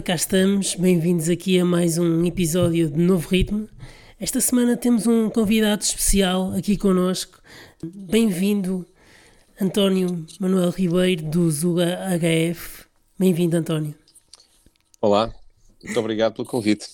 [0.00, 3.68] Ora, cá estamos, bem-vindos aqui a mais um episódio de Novo Ritmo.
[4.18, 7.38] Esta semana temos um convidado especial aqui connosco.
[7.84, 8.86] Bem-vindo,
[9.60, 12.86] António Manuel Ribeiro, do Zuga HF.
[13.18, 13.94] Bem-vindo, António.
[15.02, 15.34] Olá,
[15.84, 16.88] muito obrigado pelo convite.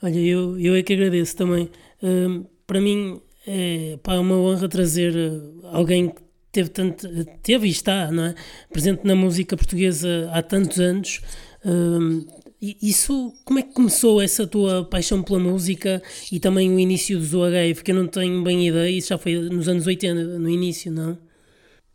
[0.00, 1.68] Olha, eu, eu é que agradeço também.
[2.00, 7.08] Uh, para mim é pá, uma honra trazer uh, alguém que teve, tanto,
[7.42, 8.34] teve e está não é?
[8.70, 11.20] presente na música portuguesa há tantos anos.
[11.66, 12.24] Uh,
[12.60, 17.24] isso, como é que começou essa tua paixão pela música e também o início do
[17.24, 17.74] ZUHF?
[17.74, 21.18] Porque eu não tenho bem ideia, isso já foi nos anos 80, no início, não?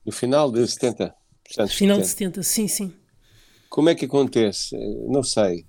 [0.06, 1.16] No final de 70.
[1.44, 2.02] Portanto, final 70.
[2.02, 2.94] de 70, sim, sim.
[3.70, 4.76] Como é que acontece?
[5.08, 5.66] Não sei.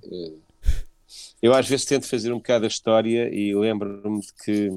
[1.40, 4.68] Eu às vezes tento fazer um bocado a história e lembro-me de que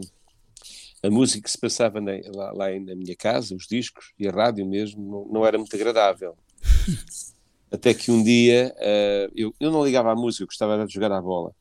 [1.03, 4.31] a música que se passava na, lá, lá, na minha casa, os discos e a
[4.31, 6.35] rádio mesmo, não, não era muito agradável.
[7.75, 11.11] até que um dia uh, eu, eu não ligava à música, eu gostava de jogar
[11.11, 11.53] à bola.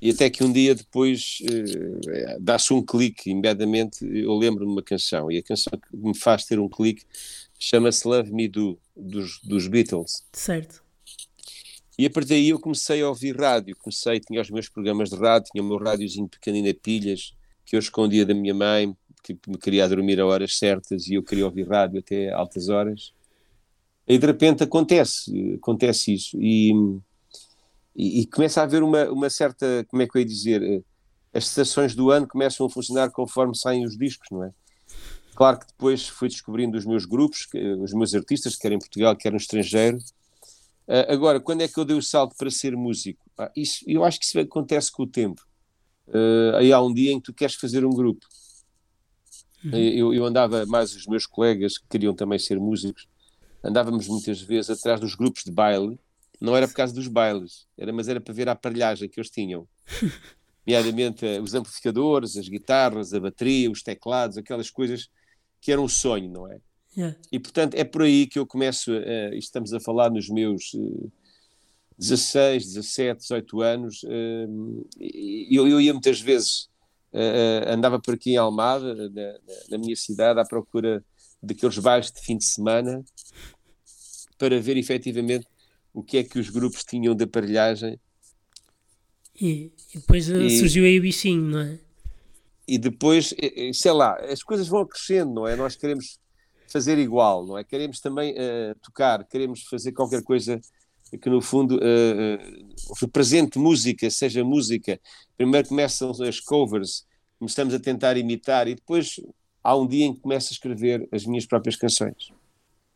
[0.00, 4.82] E até que um dia depois uh, dá-se um clique, imediatamente eu lembro-me de uma
[4.82, 7.04] canção, e a canção que me faz ter um clique
[7.58, 10.24] chama-se Love Me Do, dos, dos Beatles.
[10.32, 10.82] Certo.
[11.96, 15.16] E a partir daí eu comecei a ouvir rádio, comecei, tinha os meus programas de
[15.16, 17.34] rádio, tinha o meu rádiozinho pequenino a pilhas,
[17.64, 21.22] que eu escondia da minha mãe, que me queria dormir a horas certas e eu
[21.22, 23.12] queria ouvir rádio até altas horas.
[24.06, 26.36] E de repente acontece, acontece isso.
[26.40, 26.72] E,
[27.96, 30.82] e, e, começa a haver uma, uma certa, como é que eu ia dizer, eh,
[31.32, 34.52] as estações do ano começam a funcionar conforme saem os discos, não é?
[35.34, 37.48] Claro que depois fui descobrindo os meus grupos,
[37.80, 39.98] os meus artistas, quer em Portugal, quer no estrangeiro.
[40.86, 43.24] Uh, agora, quando é que eu dei o salto para ser músico?
[43.36, 45.42] Ah, isso, eu acho que isso acontece com o tempo.
[46.06, 48.24] Uh, aí há um dia em que tu queres fazer um grupo.
[49.64, 49.74] Uhum.
[49.74, 53.08] Eu, eu, andava mais os meus colegas que queriam também ser músicos,
[53.64, 55.98] andávamos muitas vezes atrás dos grupos de baile,
[56.40, 59.30] não era por causa dos bailes, era, mas era para ver a aparelhagem que eles
[59.30, 59.66] tinham.
[60.66, 65.08] Nomeadamente uh, os amplificadores, as guitarras, a bateria, os teclados, aquelas coisas
[65.60, 66.58] que eram um sonho, não é?
[66.96, 67.16] Yeah.
[67.32, 71.12] E portanto é por aí que eu começo, uh, estamos a falar nos meus uh,
[71.98, 74.86] 16, 17, 18 anos, uh,
[75.50, 76.68] eu, eu ia muitas vezes,
[77.12, 79.38] uh, andava por aqui em Almada, na,
[79.70, 81.04] na, minha cidade, à procura
[81.42, 83.04] daqueles bairros de fim de semana,
[84.38, 85.46] para ver efetivamente
[85.92, 87.98] o que é que os grupos tinham de aparelhagem.
[89.40, 91.78] E, e depois eh, e, surgiu aí o bichinho, não é?
[92.66, 93.34] E depois,
[93.74, 95.54] sei lá, as coisas vão crescendo, não é?
[95.54, 96.18] Nós queremos
[96.66, 97.64] fazer igual, não é?
[97.64, 100.60] Queremos também uh, tocar, queremos fazer qualquer coisa
[101.20, 105.00] que no fundo uh, represente música, seja música.
[105.36, 107.06] Primeiro começam as covers,
[107.38, 109.20] começamos a tentar imitar e depois
[109.62, 112.32] há um dia em que começo a escrever as minhas próprias canções.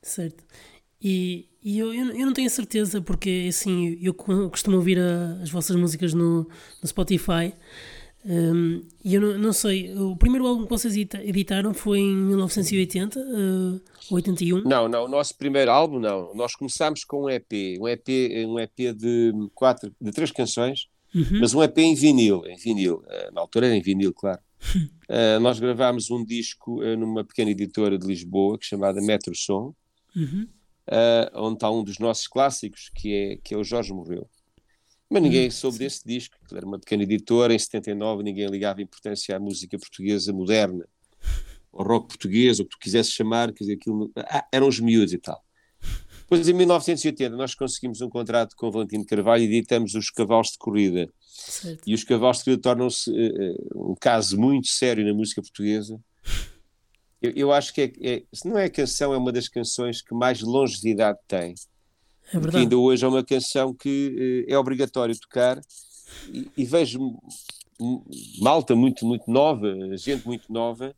[0.03, 0.45] Certo.
[1.01, 5.77] E, e eu, eu, não tenho certeza, porque assim, eu costumo ouvir a, as vossas
[5.77, 6.49] músicas no,
[6.83, 7.53] no Spotify
[8.25, 13.21] um, e eu não, não, sei, o primeiro álbum que vocês editaram foi em 1980,
[13.21, 14.65] uh, 81?
[14.65, 16.35] Não, não, o nosso primeiro álbum não.
[16.35, 18.09] Nós começámos com um EP, um EP,
[18.47, 21.41] um EP de quatro, de três canções, uhum.
[21.41, 22.97] mas um EP em vinil, em vinil.
[22.97, 24.41] Uh, na altura era em vinil, claro.
[24.75, 29.35] uh, nós gravámos um disco uh, numa pequena editora de Lisboa, que é chamada Metro
[29.35, 29.73] Som,
[30.15, 30.47] uhum.
[31.35, 34.29] Onde está um dos nossos clássicos, que é, que é o Jorge Morreu.
[35.11, 39.37] Mas ninguém hum, soube desse disco, era uma pequena editora, em 79 ninguém ligava importância
[39.37, 40.87] à música portuguesa moderna,
[41.73, 44.79] ao rock português, ou o que tu quisesse chamar, quer dizer, aquilo, ah, eram os
[44.79, 45.43] miúdos e tal.
[46.21, 50.49] Depois, em 1980, nós conseguimos um contrato com o Valentino Carvalho e editamos os Cavalos
[50.49, 51.09] de Corrida.
[51.23, 51.81] Certo.
[51.87, 55.99] E os Cavalos de Corrida tornam-se uh, um caso muito sério na música portuguesa.
[57.21, 60.01] Eu, eu acho que, é, é, se não é a canção, é uma das canções
[60.01, 61.55] que mais longevidade tem
[62.33, 62.59] é verdade.
[62.59, 65.61] Ainda hoje é uma canção que uh, é obrigatório tocar
[66.33, 67.19] e, e, vejo
[68.41, 70.95] malta muito, muito nova, gente muito nova,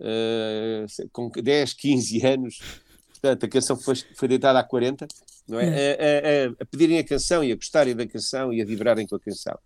[0.00, 2.58] uh, com 10, 15 anos.
[3.10, 5.06] Portanto, a canção foi, foi deitada há 40,
[5.48, 5.66] não é?
[5.66, 6.46] é.
[6.46, 9.16] A, a, a, pedirem a canção e a gostarem da canção e a vibrarem com
[9.16, 9.58] a canção.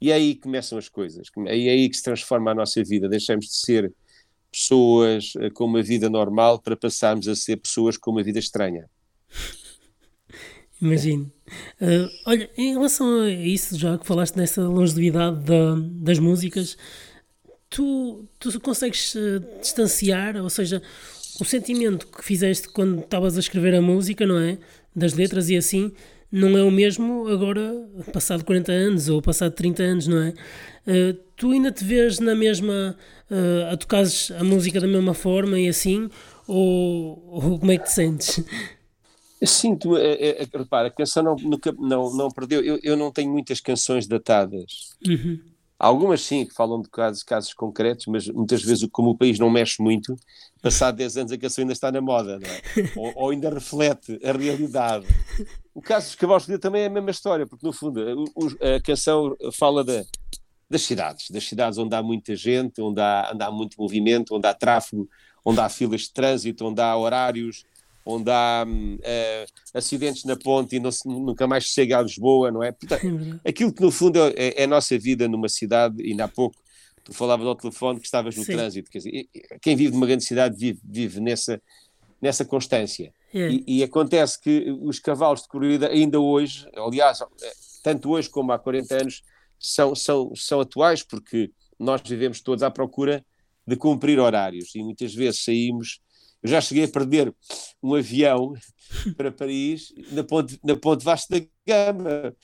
[0.00, 3.08] E é aí que começam as coisas, é aí que se transforma a nossa vida.
[3.08, 3.92] Deixamos de ser
[4.50, 8.88] pessoas eh, com uma vida normal para passarmos a ser pessoas com uma vida estranha.
[10.80, 11.32] Imagino.
[11.80, 16.76] Uh, olha, em relação a isso, já que falaste nessa longevidade da, das músicas,
[17.70, 20.82] tu, tu consegues uh, distanciar, ou seja,
[21.40, 24.58] o sentimento que fizeste quando estavas a escrever a música, não é?
[24.94, 25.92] Das letras e assim,
[26.30, 27.72] não é o mesmo agora,
[28.12, 30.34] passado 40 anos ou passado 30 anos, não é?
[30.86, 32.96] Uh, tu ainda te vês na mesma.
[33.30, 36.08] Uh, a tocares a música da mesma forma e assim?
[36.46, 38.44] Ou, ou como é que te sentes?
[39.44, 42.62] Sinto, é, é, repara, a canção não, nunca, não, não perdeu.
[42.62, 44.96] Eu, eu não tenho muitas canções datadas.
[45.06, 45.38] Uhum.
[45.78, 49.50] Algumas sim, que falam de casos, casos concretos, mas muitas vezes, como o país não
[49.50, 50.16] mexe muito,
[50.62, 52.82] passado 10 anos a canção ainda está na moda, é?
[52.98, 55.06] ou, ou, ainda reflete a realidade.
[55.74, 58.80] O caso dos Cavalos de também é a mesma história, porque no fundo a, a
[58.80, 60.02] canção fala da,
[60.68, 64.46] das cidades, das cidades onde há muita gente, onde há, onde há muito movimento, onde
[64.46, 65.06] há tráfego,
[65.44, 67.64] onde há filas de trânsito, onde há horários
[68.06, 72.62] onde há uh, acidentes na ponte e não se, nunca mais chega a Lisboa, não
[72.62, 72.70] é?
[72.72, 76.56] Portanto, aquilo que no fundo é, é, a nossa vida numa cidade, ainda há pouco
[77.02, 78.52] tu falavas ao telefone que estavas no Sim.
[78.52, 79.28] trânsito, quer dizer,
[79.62, 81.62] quem vive numa grande cidade vive, vive nessa,
[82.20, 83.12] nessa constância.
[83.32, 83.48] É.
[83.48, 87.52] E, e, acontece que os cavalos de corrida ainda hoje, aliás, eh,
[87.82, 89.22] tanto hoje como há 40 anos,
[89.58, 93.24] são, são, são atuais, porque nós vivemos todos à procura
[93.64, 96.00] de cumprir horários e muitas vezes saímos
[96.46, 97.34] eu já cheguei a perder
[97.82, 98.54] um avião
[99.16, 102.34] para Paris na ponte, na ponte Vasco da Gama.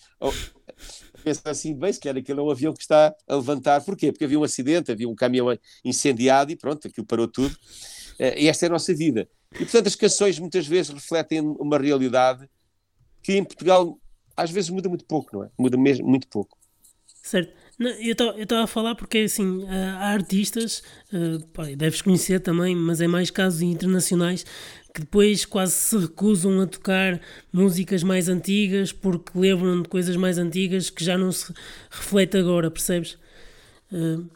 [1.22, 3.80] Pensar assim, bem, se calhar aquele é um avião que está a levantar.
[3.84, 4.10] Porquê?
[4.10, 7.56] Porque havia um acidente, havia um caminhão incendiado e pronto, aquilo parou tudo.
[8.18, 9.28] Eh, e esta é a nossa vida.
[9.52, 12.50] E portanto as canções muitas vezes refletem uma realidade
[13.22, 13.96] que em Portugal
[14.36, 15.50] às vezes muda muito pouco, não é?
[15.56, 16.58] Muda mesmo muito pouco.
[17.22, 17.54] Certo.
[17.82, 18.12] Não, eu
[18.42, 20.82] estava a falar porque assim, há artistas,
[21.12, 24.44] uh, pá, deves conhecer também, mas é mais casos internacionais
[24.94, 27.20] que depois quase se recusam a tocar
[27.52, 31.52] músicas mais antigas porque lembram de coisas mais antigas que já não se
[31.90, 33.18] reflete agora, percebes?
[33.90, 34.28] Uh...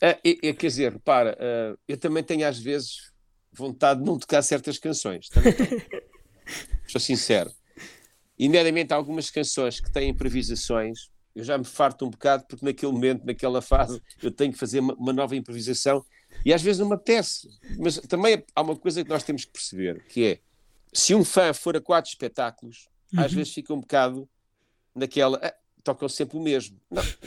[0.00, 3.12] É, é, quer dizer, repara, uh, eu também tenho às vezes
[3.52, 5.28] vontade de não tocar certas canções.
[5.28, 5.54] Também
[6.86, 7.50] Sou sincero.
[8.38, 12.90] E, nomeadamente, algumas canções que têm improvisações eu já me farto um bocado porque naquele
[12.92, 16.02] momento, naquela fase, eu tenho que fazer uma, uma nova improvisação
[16.42, 17.46] e às vezes não me apetece.
[17.78, 20.40] Mas também há uma coisa que nós temos que perceber, que é,
[20.94, 23.20] se um fã for a quatro espetáculos, uhum.
[23.20, 24.26] às vezes fica um bocado
[24.94, 25.38] naquela...
[25.42, 25.54] Ah,
[25.84, 26.80] tocam sempre o mesmo.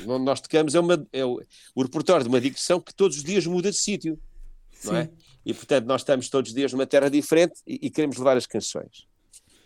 [0.06, 1.40] Não, nós tocamos é, uma, é o,
[1.76, 4.20] o repertório de uma dicção que todos os dias muda de sítio,
[4.84, 5.10] não é?
[5.46, 8.46] E portanto nós estamos todos os dias numa terra diferente e, e, queremos levar as
[8.46, 9.08] canções.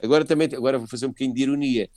[0.01, 1.89] Agora também, agora vou fazer um bocadinho de ironia.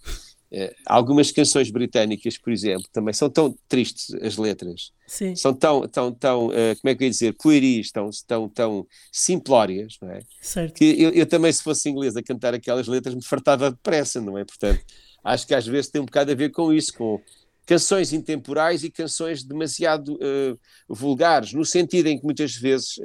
[0.52, 5.34] Uh, algumas canções britânicas, por exemplo, também são tão tristes as letras, Sim.
[5.34, 8.86] são tão, tão, tão uh, como é que eu ia dizer, pueris, tão, tão, tão
[9.10, 10.20] simplórias, não é?
[10.40, 10.74] Certo.
[10.74, 14.38] Que eu, eu, também, se fosse inglês a cantar aquelas letras, me fartava depressa, não
[14.38, 14.44] é?
[14.44, 14.80] Portanto,
[15.24, 17.20] acho que às vezes tem um bocado a ver com isso, com
[17.66, 20.58] canções intemporais e canções demasiado uh,
[20.88, 23.00] vulgares, no sentido em que muitas vezes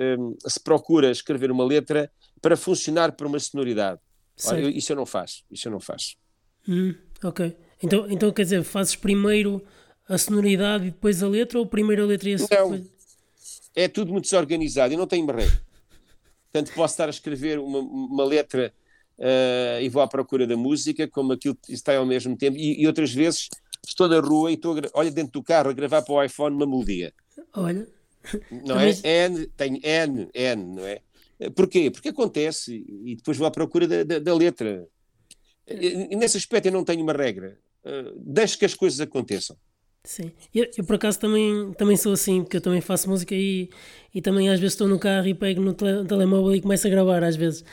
[0.47, 3.99] se procura escrever uma letra para funcionar por uma sonoridade.
[4.45, 6.15] Olha, isso eu não faço, isso eu não faço.
[6.67, 6.93] Hum.
[7.23, 7.55] Ok.
[7.81, 9.63] Então, então quer dizer, fazes primeiro
[10.07, 12.83] a sonoridade e depois a letra ou primeiro a letra e a sonoridade?
[12.83, 13.01] Não.
[13.75, 14.93] É tudo muito desorganizado.
[14.93, 15.61] Eu não tenho barreira.
[16.51, 18.73] Portanto, posso estar a escrever uma, uma letra
[19.17, 22.57] uh, e vou à procura da música, como aquilo está ao mesmo tempo.
[22.57, 23.49] E, e outras vezes
[23.87, 26.55] estou na rua e estou, a, olha, dentro do carro, a gravar para o iPhone
[26.55, 27.13] uma melodia.
[27.53, 27.87] Olha.
[28.51, 28.91] Não é?
[29.03, 31.01] N, tenho N, N, não é?
[31.55, 31.89] Porquê?
[31.89, 34.87] Porque acontece e depois vou à procura da, da, da letra.
[35.67, 37.57] E nesse aspecto eu não tenho uma regra.
[37.85, 39.57] Uh, deixo que as coisas aconteçam.
[40.03, 43.69] Sim, eu, eu, por acaso também, também sou assim, porque eu também faço música e,
[44.13, 46.89] e também às vezes estou no carro e pego no tele, telemóvel e começo a
[46.89, 47.63] gravar às vezes.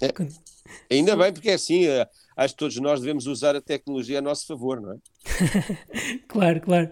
[0.00, 0.08] É,
[0.90, 4.22] ainda bem, porque é assim, uh, acho que todos nós devemos usar a tecnologia a
[4.22, 4.96] nosso favor, não é?
[6.28, 6.88] claro, claro.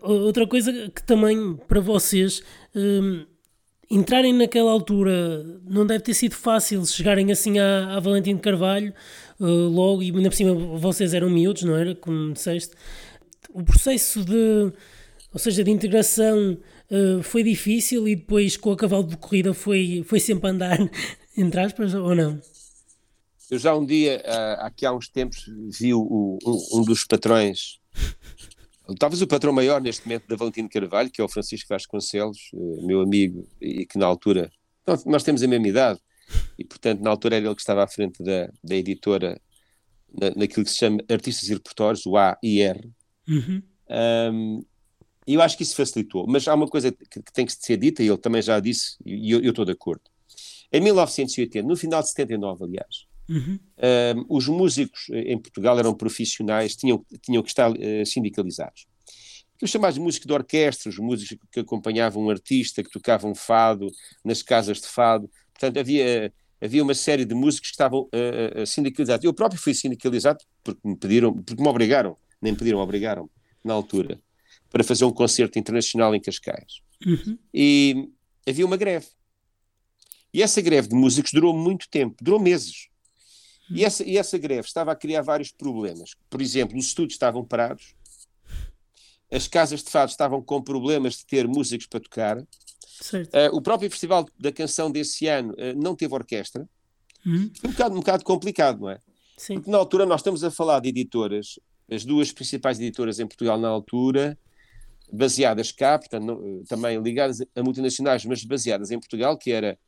[0.00, 2.42] Outra coisa que também para vocês.
[2.74, 3.26] Um,
[3.90, 8.92] entrarem naquela altura não deve ter sido fácil chegarem assim à, à Valentim de Carvalho
[9.40, 11.94] uh, logo, e ainda por cima vocês eram miúdos, não era?
[11.94, 12.74] Como disseste.
[13.50, 14.72] O processo de,
[15.32, 16.58] ou seja, de integração
[16.90, 20.78] uh, foi difícil e depois com a cavalo de corrida foi, foi sempre andar,
[21.36, 22.40] entre aspas, ou não?
[23.50, 25.44] Eu já um dia, uh, aqui há uns tempos,
[25.78, 27.78] vi o, um, um dos patrões
[28.96, 32.86] talvez o patrão maior neste momento da Valentino Carvalho, que é o Francisco Vasconcelos, eh,
[32.86, 34.50] meu amigo, e que na altura,
[35.04, 36.00] nós temos a mesma idade,
[36.58, 39.40] e portanto na altura era ele que estava à frente da, da editora,
[40.12, 42.88] na, naquilo que se chama Artistas e Repertórios, o AIR.
[43.28, 43.62] Uhum.
[44.32, 44.64] Um,
[45.26, 47.76] e eu acho que isso facilitou, mas há uma coisa que, que tem que ser
[47.76, 50.02] dita, e ele também já disse, e eu, eu estou de acordo.
[50.72, 53.58] Em 1980, no final de 79, aliás, Uhum.
[53.78, 58.86] Um, os músicos em Portugal eram profissionais, tinham, tinham que estar uh, sindicalizados.
[59.62, 63.88] Os chamados músicos de orquestra, os músicos que acompanhavam um artista, que tocavam fado
[64.24, 65.30] nas casas de fado.
[65.58, 69.24] Portanto, havia, havia uma série de músicos que estavam uh, uh, sindicalizados.
[69.24, 73.28] Eu próprio fui sindicalizado porque me pediram, porque me obrigaram, nem me pediram, obrigaram
[73.64, 74.20] na altura,
[74.70, 76.80] para fazer um concerto internacional em Cascais.
[77.04, 77.36] Uhum.
[77.52, 78.08] E
[78.46, 79.06] havia uma greve.
[80.32, 82.88] E essa greve de músicos durou muito tempo, durou meses.
[83.70, 86.14] E essa, e essa greve estava a criar vários problemas.
[86.30, 87.94] Por exemplo, os estúdios estavam parados,
[89.30, 92.46] as casas de fado estavam com problemas de ter músicos para tocar.
[93.28, 96.68] Uh, o próprio Festival da Canção desse ano uh, não teve orquestra.
[97.24, 97.50] Uhum.
[97.60, 98.98] Foi um bocado, um bocado complicado, não é?
[99.36, 99.54] Sim.
[99.54, 101.58] Porque na altura nós estamos a falar de editoras,
[101.90, 104.36] as duas principais editoras em Portugal na altura,
[105.12, 109.78] baseadas cá, portanto, não, também ligadas a multinacionais, mas baseadas em Portugal, que era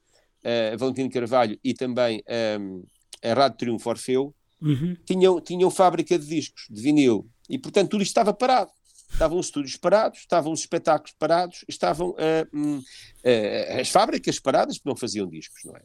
[0.45, 2.23] uh, Valentino Carvalho e também
[2.61, 2.83] um,
[3.23, 4.97] a Rádio Triunfo Orfeu, uhum.
[5.05, 8.71] tinham, tinham fábrica de discos, de vinil, e portanto tudo isto estava parado.
[9.12, 14.88] Estavam os estúdios parados, estavam os espetáculos parados, estavam uh, uh, as fábricas paradas porque
[14.88, 15.83] não faziam discos, não é?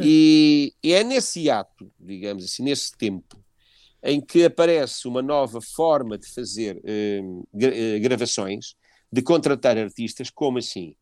[0.00, 3.42] E, e, é nesse ato, digamos assim, nesse tempo,
[4.02, 7.48] em que aparece uma nova forma de fazer uh,
[8.00, 8.74] gravações,
[9.10, 10.94] de contratar artistas, como assim?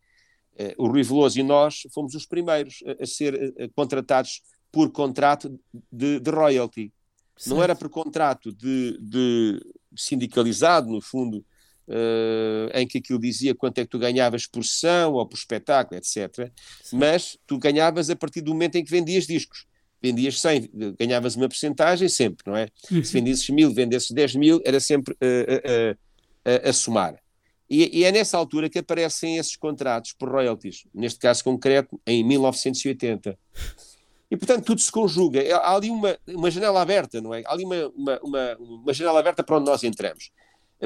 [0.78, 4.40] o Rui Veloso e nós fomos os primeiros a, a ser contratados
[4.72, 5.58] por contrato
[5.92, 6.92] de, de royalty.
[7.36, 7.54] Certo.
[7.54, 9.60] Não era por contrato de, de
[9.96, 11.44] sindicalizado, no fundo,
[11.88, 15.98] uh, em que aquilo dizia quanto é que tu ganhavas por sessão ou por espetáculo,
[15.98, 16.50] etc.
[16.82, 16.96] Sim.
[16.96, 19.66] Mas tu ganhavas a partir do momento em que vendias discos.
[20.02, 22.68] Vendias 100, ganhavas uma porcentagem sempre, não é?
[22.90, 23.02] Uhum.
[23.02, 27.18] Se vendesses mil, vendesses 10 mil, era sempre uh, uh, a somar.
[27.68, 32.22] E, e, é nessa altura que aparecem esses contratos por royalties, neste caso concreto, em
[32.22, 33.36] 1980.
[34.30, 35.40] E, portanto, tudo se conjuga.
[35.40, 37.42] É, há ali uma, uma janela aberta, não é?
[37.44, 40.30] Há ali uma, uma, uma, uma janela aberta para onde nós entramos.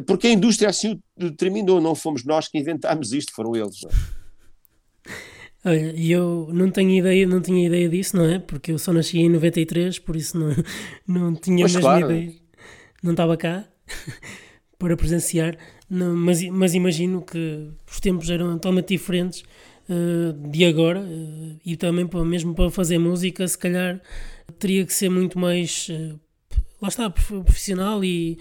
[0.07, 3.81] Porque a indústria assim o determinou, não fomos nós que inventámos isto, foram eles.
[3.85, 4.21] É?
[5.65, 8.39] Olha, eu não tenho ideia, não tinha ideia disso, não é?
[8.39, 10.55] Porque eu só nasci em 93, por isso não,
[11.07, 12.07] não tinha mesmo claro.
[12.11, 12.35] ideia.
[13.03, 13.69] Não estava cá
[14.79, 19.43] para presenciar, não, mas, mas imagino que os tempos eram totalmente diferentes
[19.89, 24.01] uh, de agora uh, e também para, mesmo para fazer música, se calhar
[24.59, 26.19] teria que ser muito mais, uh,
[26.81, 28.39] lá está, profissional e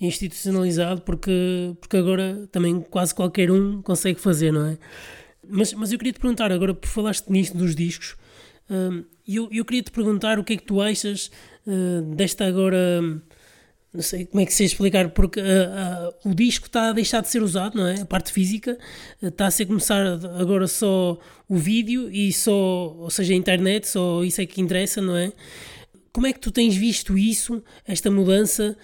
[0.00, 4.78] institucionalizado, porque, porque agora também quase qualquer um consegue fazer, não é?
[5.48, 8.16] Mas, mas eu queria te perguntar, agora por falaste nisto dos discos,
[9.26, 11.30] eu, eu queria te perguntar o que é que tu achas
[12.16, 13.02] desta agora
[13.92, 17.28] não sei como é que se explicar, porque uh, o disco está a deixar de
[17.28, 18.02] ser usado, não é?
[18.02, 18.78] A parte física
[19.20, 20.04] está a ser começar
[20.38, 25.00] agora só o vídeo e só, ou seja, a internet, só isso é que interessa,
[25.00, 25.32] não é?
[26.12, 28.76] Como é que tu tens visto isso, esta mudança?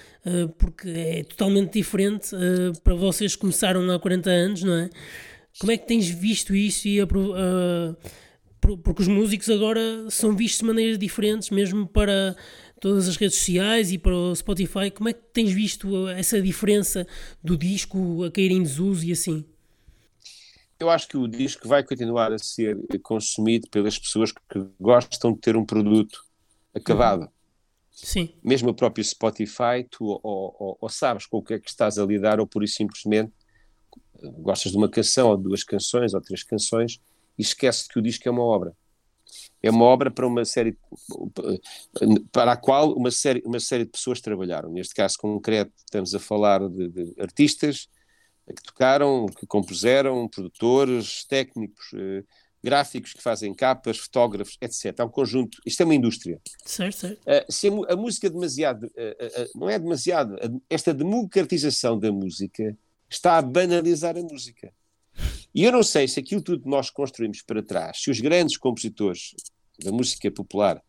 [0.59, 2.31] Porque é totalmente diferente
[2.83, 4.91] para vocês que começaram há 40 anos, não é?
[5.59, 7.07] Como é que tens visto isso e a,
[8.61, 12.35] porque os músicos agora são vistos de maneiras diferentes, mesmo para
[12.81, 14.91] todas as redes sociais e para o Spotify.
[14.91, 17.07] Como é que tens visto essa diferença
[17.43, 19.45] do disco a cair em desuso e assim?
[20.81, 24.41] Eu acho que o disco vai continuar a ser consumido pelas pessoas que
[24.81, 26.19] gostam de ter um produto
[26.75, 27.29] acabado.
[27.95, 28.35] Sim.
[28.43, 31.99] Mesmo o próprio Spotify, tu ou, ou, ou, sabes com o que é que estás
[31.99, 33.33] a lidar, ou pura e simplesmente
[34.39, 37.01] gostas de uma canção, ou duas canções, ou três canções,
[37.39, 38.75] e esqueces que o disco é uma obra
[39.63, 40.77] é uma obra para uma série
[42.31, 44.71] para a qual uma série, uma série de pessoas trabalharam.
[44.71, 47.89] Neste caso concreto, estamos a falar de, de artistas
[48.47, 52.23] que tocaram, que compuseram, produtores, técnicos, eh,
[52.65, 54.99] gráficos que fazem capas, fotógrafos, etc.
[54.99, 56.41] É um conjunto, isto é uma indústria.
[56.65, 57.21] Certo, certo.
[57.21, 60.35] Uh, se a, a, música demasiado, uh, uh, não é demasiado,
[60.69, 62.77] esta democratização da música
[63.09, 64.73] está a banalizar a música.
[65.55, 68.57] E eu não sei se aquilo tudo que nós construímos para trás, se os grandes
[68.57, 69.35] compositores
[69.85, 70.83] da música popular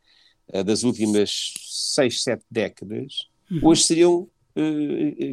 [0.65, 1.53] das últimas
[1.94, 3.60] seis, sete décadas, uhum.
[3.63, 4.29] hoje seriam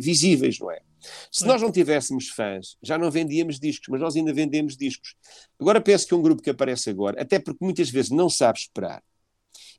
[0.01, 0.83] visíveis, não é?
[1.31, 5.15] Se nós não tivéssemos fãs, já não vendíamos discos, mas nós ainda vendemos discos.
[5.59, 9.03] Agora penso que um grupo que aparece agora, até porque muitas vezes não sabe esperar,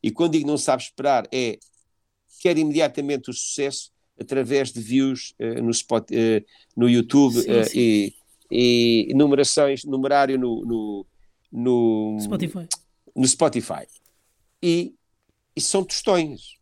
[0.01, 1.58] e quando digo não sabe esperar, é
[2.42, 7.65] quer imediatamente o sucesso através de views uh, no, spot, uh, no YouTube sim, uh,
[7.65, 8.13] sim.
[8.51, 11.06] E, e numerações, numerário no, no,
[11.51, 12.68] no Spotify
[13.15, 13.88] no Spotify.
[14.62, 14.94] E
[15.56, 16.58] isso são tostões.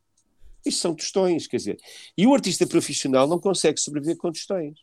[0.65, 1.77] Isso são tostões, quer dizer.
[2.17, 4.77] E o artista profissional não consegue sobreviver com tostões.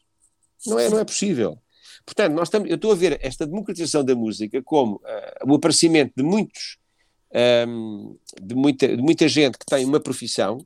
[0.66, 1.58] Não é, não é possível.
[2.04, 6.12] Portanto, nós estamos, eu estou a ver esta democratização da música como uh, o aparecimento
[6.16, 6.78] de muitos,
[7.68, 10.58] um, de, muita, de muita gente que tem uma profissão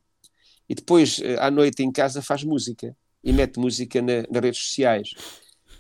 [0.69, 4.61] e depois uh, à noite em casa faz música e mete música na, nas redes
[4.63, 5.11] sociais.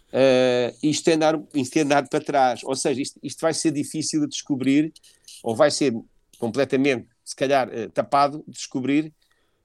[0.09, 2.61] Uh, isto, é andar, isto é andar para trás.
[2.65, 4.93] Ou seja, isto, isto vai ser difícil de descobrir,
[5.43, 5.95] ou vai ser
[6.39, 9.12] completamente, se calhar, tapado de descobrir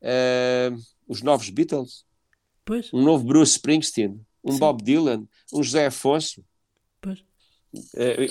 [0.01, 0.77] uh,
[1.07, 2.05] os novos Beatles.
[2.65, 2.91] Pois.
[2.93, 4.59] Um novo Bruce Springsteen, um Sim.
[4.59, 6.43] Bob Dylan, um José Afonso.
[7.01, 7.23] Pois.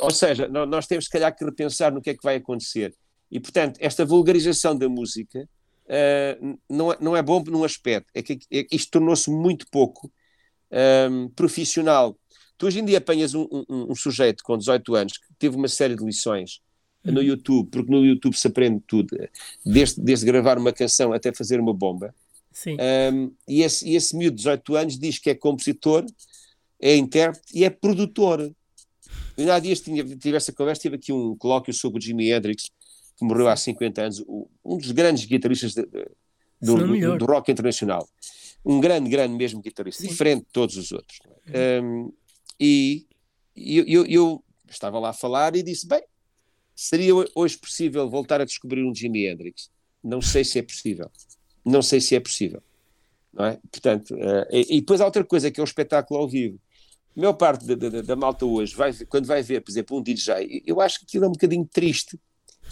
[0.01, 2.95] ou seja, nós temos, se calhar, que repensar no que é que vai acontecer.
[3.31, 5.49] E, portanto, esta vulgarização da música
[5.87, 10.11] uh, não, é, não é bom num aspecto, é que é, isto tornou-se muito pouco
[11.11, 12.17] um, profissional.
[12.59, 15.69] Tu hoje em dia apanhas um, um, um, sujeito com 18 anos que teve uma
[15.69, 16.61] série de lições
[17.07, 17.27] no uhum.
[17.27, 19.17] YouTube, porque no YouTube se aprende tudo,
[19.65, 22.15] desde, desde gravar uma canção até fazer uma bomba.
[22.53, 22.77] Sim.
[23.13, 26.07] Um, e, esse, e esse miúdo de 18 anos diz que é compositor,
[26.81, 28.51] é intérprete e é produtor.
[29.37, 32.71] Eu há dias tinha, tive essa conversa, tive aqui um colóquio sobre o Jimi Hendrix,
[33.17, 34.25] que morreu há 50 anos,
[34.65, 36.07] um dos grandes guitarristas de, de,
[36.61, 38.09] do, do, do, rock internacional.
[38.65, 40.09] Um grande, grande mesmo guitarrista, Sim.
[40.09, 41.19] diferente de todos os outros.
[41.53, 41.81] É?
[41.81, 42.13] Um,
[42.59, 43.07] e
[43.55, 46.03] eu, eu, eu, estava lá a falar e disse: bem,
[46.77, 49.71] seria hoje possível voltar a descobrir um Jimi Hendrix?
[50.05, 51.11] Não sei se é possível.
[51.65, 52.63] Não sei se é possível.
[53.33, 53.59] Não é?
[53.71, 56.61] Portanto, uh, e, e, depois há outra coisa que é o espetáculo ao vivo.
[57.17, 60.03] A maior parte da, da, da malta hoje, vai, quando vai ver, por exemplo, um
[60.03, 62.21] DJ, eu acho que aquilo é um bocadinho triste.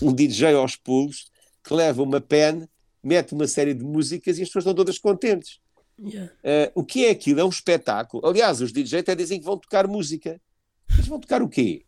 [0.03, 1.31] Um DJ aos pulos
[1.63, 2.69] que leva uma pen,
[3.03, 5.61] mete uma série de músicas e as pessoas estão todas contentes.
[5.99, 6.33] Yeah.
[6.43, 7.41] Uh, o que é aquilo?
[7.41, 8.27] É um espetáculo.
[8.27, 10.41] Aliás, os DJs até dizem que vão tocar música.
[10.89, 11.85] Mas vão tocar o quê?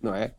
[0.00, 0.34] Não é?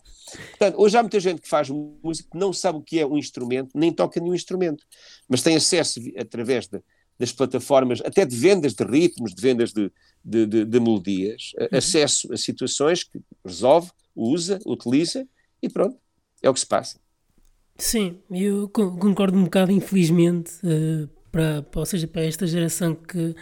[0.51, 3.17] Portanto, hoje há muita gente que faz música que não sabe o que é um
[3.17, 4.83] instrumento, nem toca nenhum instrumento,
[5.27, 6.81] mas tem acesso através de,
[7.19, 9.91] das plataformas, até de vendas de ritmos, de vendas de,
[10.23, 11.77] de, de, de melodias, uhum.
[11.77, 15.27] acesso a situações que resolve, usa, utiliza
[15.61, 15.97] e pronto,
[16.41, 16.99] é o que se passa.
[17.77, 23.33] Sim, eu concordo um bocado, infelizmente, uh, para, ou seja, para esta geração que,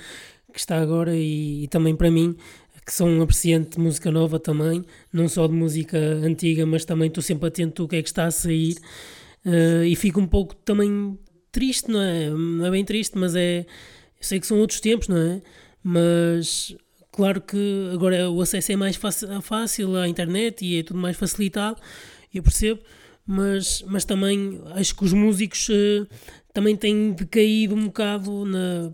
[0.53, 2.35] que está agora e, e, também para mim,
[2.89, 7.07] que sou um apreciante de música nova também, não só de música antiga, mas também
[7.07, 8.77] estou sempre atento ao que é que está a sair
[9.45, 11.15] uh, e fico um pouco também
[11.51, 12.31] triste, não é?
[12.31, 13.59] Não é bem triste, mas é.
[13.59, 15.39] Eu sei que são outros tempos, não é?
[15.83, 16.75] Mas
[17.11, 18.99] claro que agora o acesso é mais
[19.43, 21.79] fácil à internet e é tudo mais facilitado,
[22.33, 22.81] eu percebo,
[23.23, 26.07] mas, mas também acho que os músicos uh,
[26.51, 28.91] também têm decaído um bocado na,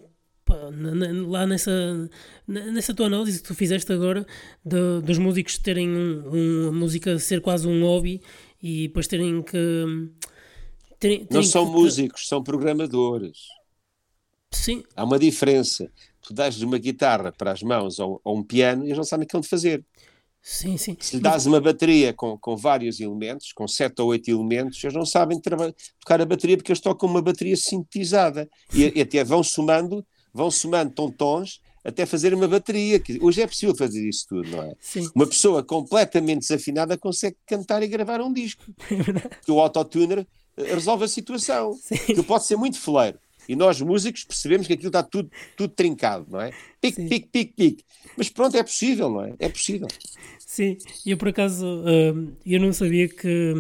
[0.54, 2.10] na, na, lá nessa,
[2.48, 4.26] nessa tua análise que tu fizeste agora
[4.64, 8.22] de, dos músicos terem um, um, a música ser quase um hobby
[8.62, 9.58] e depois terem que.
[11.00, 13.40] Terem, terem Não são que, músicos, são programadores.
[14.52, 14.84] Sim.
[14.96, 15.92] Há uma diferença.
[16.22, 19.26] Tu dás uma guitarra para as mãos ou, ou um piano e eles não sabem
[19.26, 19.84] o que é de fazer.
[20.42, 20.96] Sim, sim.
[21.00, 24.96] Se lhe dás uma bateria com, com vários elementos, com sete ou oito elementos, eles
[24.96, 29.42] não sabem tocar a bateria porque eles tocam uma bateria sintetizada e, e até vão
[29.42, 30.06] somando,
[30.36, 33.02] vão somando tontons até fazer uma bateria.
[33.22, 34.74] Hoje é possível fazer isso tudo, não é?
[34.82, 35.10] Sim.
[35.16, 38.64] Uma pessoa completamente desafinada consegue cantar e gravar um disco.
[38.92, 41.74] É que o autotuner eh, resolve a situação.
[41.74, 41.96] Sim.
[41.96, 43.18] Que pode ser muito fleiro.
[43.48, 46.52] E nós, músicos, percebemos que aquilo está tudo, tudo trincado, não é?
[46.82, 47.84] Pique, pique, pique, pique.
[48.18, 49.36] Mas pronto, é possível, não é?
[49.38, 49.88] É possível.
[50.40, 53.54] Sim, eu por acaso, uh, eu não sabia que,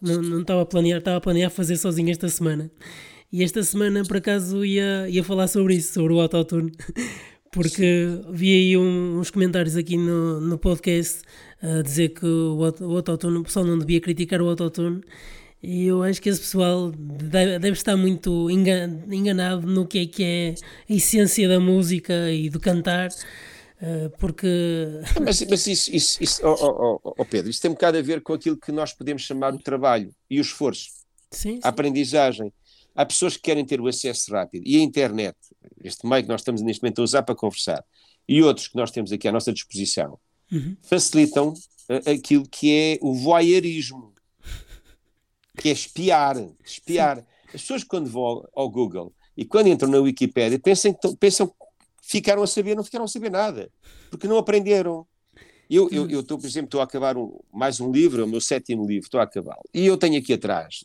[0.00, 2.70] não, não estava a planear, estava a planear fazer sozinho esta semana.
[3.32, 6.72] E esta semana, por acaso, ia, ia falar sobre isso, sobre o autotune.
[7.50, 11.22] Porque vi aí um, uns comentários aqui no, no podcast
[11.60, 15.02] a dizer que o, o autotune, o pessoal não devia criticar o autotune
[15.62, 20.24] e eu acho que esse pessoal deve, deve estar muito enganado no que é que
[20.24, 20.54] é
[20.90, 23.10] a essência da música e do cantar,
[23.80, 24.48] eh, porque.
[25.22, 28.22] Mas, mas isso, isso, isso oh, oh, oh, Pedro, isso tem um bocado a ver
[28.22, 30.88] com aquilo que nós podemos chamar o trabalho e o esforço,
[31.30, 31.60] sim, sim.
[31.62, 32.52] a aprendizagem.
[32.94, 35.36] Há pessoas que querem ter o acesso rápido e a internet,
[35.82, 37.84] este meio que nós estamos neste momento a usar para conversar,
[38.28, 40.18] e outros que nós temos aqui à nossa disposição,
[40.50, 40.76] uhum.
[40.82, 41.54] facilitam
[41.88, 44.12] eh, aquilo que é o voyeurismo
[45.56, 47.18] que é espiar, espiar.
[47.18, 47.24] Sim.
[47.54, 51.54] As pessoas quando vão ao Google e quando entram na Wikipédia pensam, pensam que
[52.02, 53.70] ficaram a saber, não ficaram a saber nada,
[54.10, 55.06] porque não aprenderam.
[55.68, 58.28] Eu, eu, eu estou, por exemplo, estou a acabar um, mais um livro, é o
[58.28, 59.58] meu sétimo livro, estou a acabar.
[59.72, 60.84] E eu tenho aqui atrás,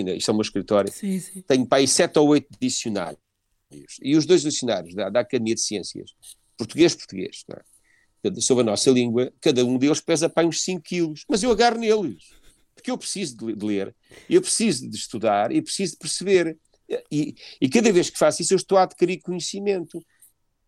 [0.00, 1.42] aqui isto é o meu escritório, sim, sim.
[1.42, 3.20] tenho para aí sete ou oito dicionários.
[4.00, 6.14] E os dois dicionários da, da Academia de Ciências,
[6.56, 8.40] português-português, é?
[8.40, 11.78] sobre a nossa língua, cada um deles pesa para uns 5 quilos, mas eu agarro
[11.78, 12.32] neles
[12.84, 13.96] porque eu preciso de, de ler,
[14.28, 16.58] eu preciso de estudar e preciso de perceber.
[17.10, 20.04] E, e cada vez que faço isso, eu estou a adquirir conhecimento.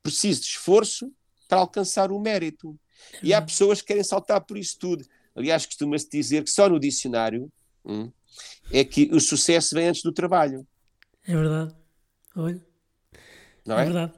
[0.02, 1.12] Preciso de esforço
[1.46, 2.78] para alcançar o mérito.
[3.22, 5.04] E há pessoas que querem saltar por isso tudo.
[5.34, 7.52] Aliás, costuma-se dizer que só no dicionário
[7.84, 8.10] hum,
[8.72, 10.66] é que o sucesso vem antes do trabalho.
[11.26, 11.74] É verdade.
[12.34, 12.60] Olha.
[13.66, 13.82] Não é?
[13.82, 14.12] é verdade.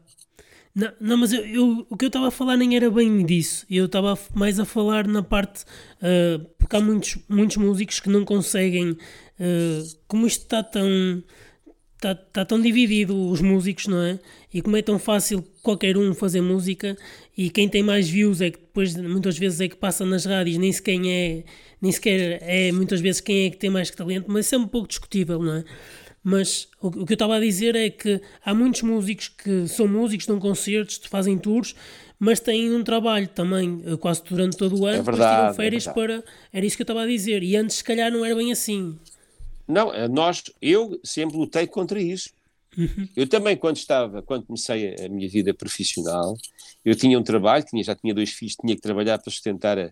[0.75, 3.67] Não, não mas eu, eu, o que eu estava a falar nem era bem disso.
[3.69, 5.65] Eu estava mais a falar na parte.
[5.97, 8.91] Uh, porque há muitos, muitos músicos que não conseguem.
[8.93, 11.23] Uh, como isto está tão.
[11.99, 14.21] Está, está tão dividido os músicos, não é?
[14.55, 16.97] E como é tão fácil qualquer um fazer música
[17.37, 20.59] e quem tem mais views é que depois muitas vezes é que passa nas rádios,
[20.59, 21.45] nem sequer é,
[21.83, 24.69] nem sequer é muitas vezes quem é que tem mais talento, mas isso é um
[24.69, 25.65] pouco discutível, não é?
[26.23, 29.89] Mas o, o que eu estava a dizer é que há muitos músicos que são
[29.89, 31.75] músicos, dão concertos, fazem tours,
[32.19, 35.51] mas têm um trabalho também eh, quase durante todo o ano, É depois verdade, tiram
[35.51, 36.23] é férias verdade.
[36.23, 36.33] para.
[36.53, 37.43] Era isso que eu estava a dizer.
[37.45, 38.99] E antes, se calhar, não era bem assim.
[39.69, 42.31] Não, eh, nós, eu sempre lutei contra isso.
[43.17, 46.37] Eu também, quando estava, quando comecei a, minha vida profissional,
[46.85, 49.91] eu tinha um trabalho, tinha, já tinha dois filhos, tinha que trabalhar para sustentar a,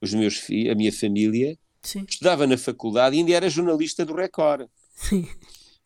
[0.00, 1.58] os meus filhos, a minha família.
[1.82, 4.68] Sim, Estudava na faculdade e ainda era jornalista do Record.
[4.94, 5.28] sim,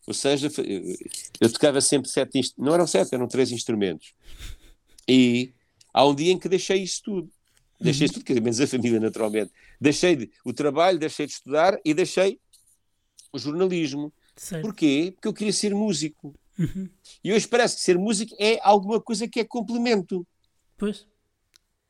[0.05, 0.95] Ou seja, eu,
[1.41, 4.13] eu tocava sempre sete, não eram sete, eram três instrumentos.
[5.07, 5.53] E
[5.93, 7.31] há um dia em que deixei isso tudo.
[7.79, 9.51] Deixei isso tudo, quer dizer, menos a família, naturalmente.
[9.79, 12.39] Deixei de, o trabalho, deixei de estudar e deixei
[13.33, 14.13] o jornalismo.
[14.35, 14.61] certo.
[14.63, 15.11] Porquê?
[15.15, 16.33] Porque eu queria ser músico.
[17.23, 20.25] E hoje parece que ser músico é alguma coisa que é complemento.
[20.77, 21.05] Pois.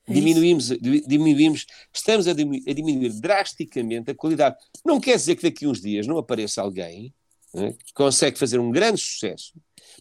[0.06, 0.13] É.
[0.13, 4.58] Diminuímos, di- diminuímos, estamos a, dimi- a diminuir drasticamente a qualidade.
[4.86, 7.13] Não quer dizer que daqui a uns dias não apareça alguém
[7.54, 9.54] né, que consegue fazer um grande sucesso,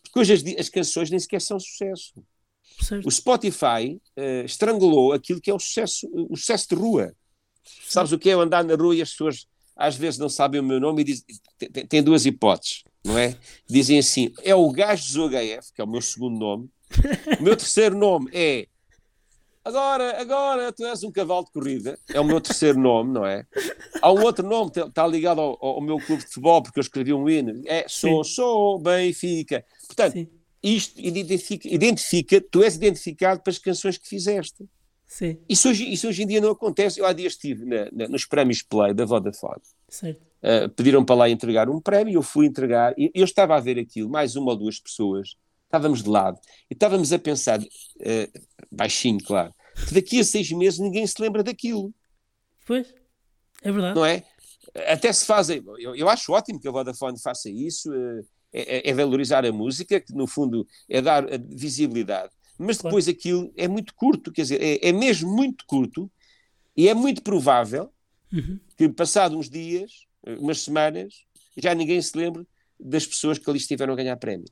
[0.02, 2.12] porque hoje as, as canções nem sequer são sucesso.
[2.80, 3.06] Certo.
[3.06, 7.14] O Spotify eh, estrangulou aquilo que é o sucesso, o sucesso de rua.
[7.88, 9.46] Sabes o que é andar na rua e as pessoas
[9.76, 11.24] às vezes não sabem o meu nome e dizem,
[11.88, 13.36] tem- duas hipóteses, não é?
[13.68, 16.70] Dizem assim, é o gajo do HF, que é o meu segundo nome,
[17.38, 18.66] o meu terceiro nome é
[19.66, 23.44] Agora, agora tu és um cavalo de corrida, é o meu terceiro nome, não é?
[24.00, 26.82] Há um outro nome que está ligado ao, ao meu clube de futebol, porque eu
[26.82, 28.32] escrevi um hino, é Sou, Sim.
[28.32, 29.64] Sou Benfica.
[29.88, 30.28] Portanto, Sim,
[30.62, 34.64] isto identifica, identifica, tu és identificado pelas canções que fizeste.
[35.06, 37.00] Sim, Isso hoje, isso hoje em dia não acontece.
[37.00, 39.60] Eu há dias estive na- na- nos prémios Play da Vodafone.
[40.42, 43.78] Uh, pediram para lá entregar um prémio, eu fui entregar, e eu estava a ver
[43.78, 46.38] aquilo, mais uma ou duas pessoas, estávamos de lado,
[46.70, 48.40] e estávamos a pensar, uh,
[48.70, 49.52] baixinho, claro,
[49.88, 51.92] que daqui a seis meses ninguém se lembra daquilo,
[52.66, 52.94] Pois.
[53.62, 53.96] É verdade.
[53.96, 54.22] não é?
[54.88, 58.94] Até se fazem, eu, eu acho ótimo que a Vodafone faça isso, uh, é, é
[58.94, 62.92] valorizar a música, que no fundo é dar visibilidade, mas Claro.
[62.94, 66.10] depois aquilo é muito curto, quer dizer, é, é mesmo muito curto,
[66.76, 67.92] e é muito provável
[68.32, 68.58] Uhum.
[68.76, 69.90] que passado uns dias,
[70.38, 71.14] umas semanas,
[71.56, 72.46] já ninguém se lembre
[72.78, 74.50] das pessoas que ali estiveram a ganhar prémios.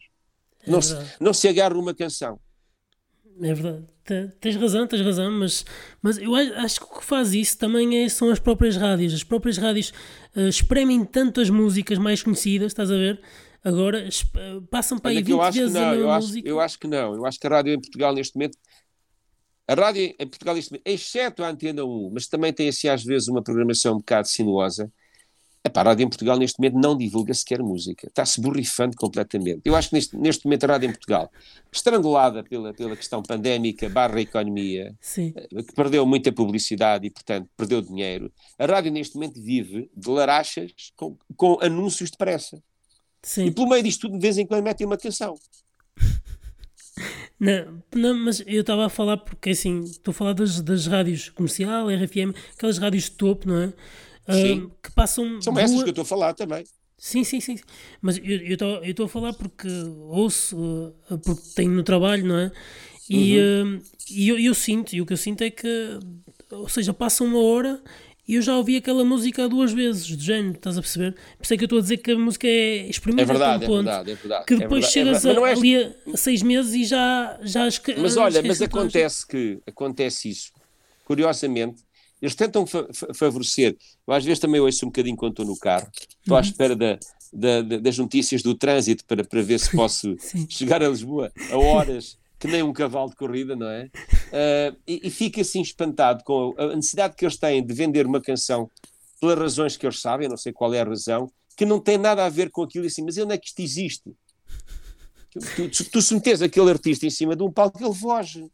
[0.66, 2.40] É Não se, não se agarra uma canção.
[3.42, 3.84] É verdade.
[4.04, 5.64] Te- Tens razão, tens razão, mas,
[6.00, 9.12] mas eu acho que o que faz isso também é- são as próprias rádios.
[9.12, 9.92] As próprias rádios
[10.36, 13.20] eh, espremem tanto as músicas mais conhecidas, estás a ver?
[13.64, 14.10] Agora eh,
[14.70, 16.26] passam para aí Olha 20 que eu acho que vezes a não, mesma eu acho,
[16.28, 16.48] música.
[16.48, 17.14] eu acho que não.
[17.14, 18.58] Eu acho que a rádio em Portugal neste momento,
[19.66, 23.02] a rádio em Portugal neste momento, exceto a Antena 1, mas também tem assim às
[23.02, 24.92] vezes uma programação um bocado sinuosa,
[25.66, 28.06] Epá, a rádio em Portugal neste momento não divulga sequer música.
[28.06, 29.62] Está-se borrifando completamente.
[29.64, 31.32] Eu acho que neste, neste momento a rádio em Portugal,
[31.72, 37.80] estrangulada pela, pela questão pandémica barra economia, Sim, que perdeu muita publicidade e, portanto, perdeu
[37.80, 38.30] dinheiro.
[38.58, 42.62] A rádio, neste momento, vive de larachas com, com anúncios de pressa.
[43.24, 43.52] E sim.
[43.52, 45.34] pelo meio disto tudo, de vez em quando, metem uma canção.
[47.38, 51.28] Não, não, mas eu estava a falar porque assim, estou a falar das, das rádios
[51.30, 53.72] comercial, RFM, aquelas rádios de topo, não é?
[54.26, 54.70] Ah, Sim.
[54.82, 55.42] que passam.
[55.42, 56.64] São essas que eu estou a falar também.
[56.96, 57.58] Sim, sim, sim.
[58.00, 59.68] Mas eu estou a falar porque
[60.08, 62.52] ouço, uh, porque tenho no trabalho, não é?
[63.10, 63.76] E, Uhum.
[63.76, 65.98] uh, e eu, eu sinto, e o que eu sinto é que,
[66.50, 67.82] ou seja, passa uma hora
[68.26, 71.12] e eu já ouvi aquela música duas vezes, do género, estás a perceber?
[71.36, 73.50] Por isso é que eu estou a dizer que a música é exprimida É verdade,
[73.50, 74.44] a é um ponto verdade, é verdade.
[74.46, 75.26] que é depois verdade, é chegas verdade.
[75.26, 78.42] Mas a, não é- ali a, a seis meses e já, já esque- Mas olha,
[78.42, 80.50] mas de a acontece que acontece isso.
[81.04, 81.82] Curiosamente,
[82.22, 83.76] eles tentam fa- fa- favorecer.
[84.06, 85.86] Eu às vezes também ouço um bocadinho quando estou no carro.
[86.20, 86.46] Estou à Uhum.
[86.46, 86.98] espera da-
[87.32, 90.16] da- da- das notícias do trânsito para, para ver se posso
[90.48, 93.90] chegar a Lisboa a horas que nem um cavalo de corrida, não é?
[94.32, 98.20] Ah, e, e fico assim espantado com a necessidade que eles têm de vender uma
[98.20, 98.70] canção
[99.20, 102.24] pelas razões que eles sabem, não sei qual é a razão, que não tem nada
[102.24, 104.12] a ver com aquilo assim, mas onde é que isto existe?
[105.30, 108.46] Tu, tu, tu se metes aquele artista em cima de um palco, ele foge.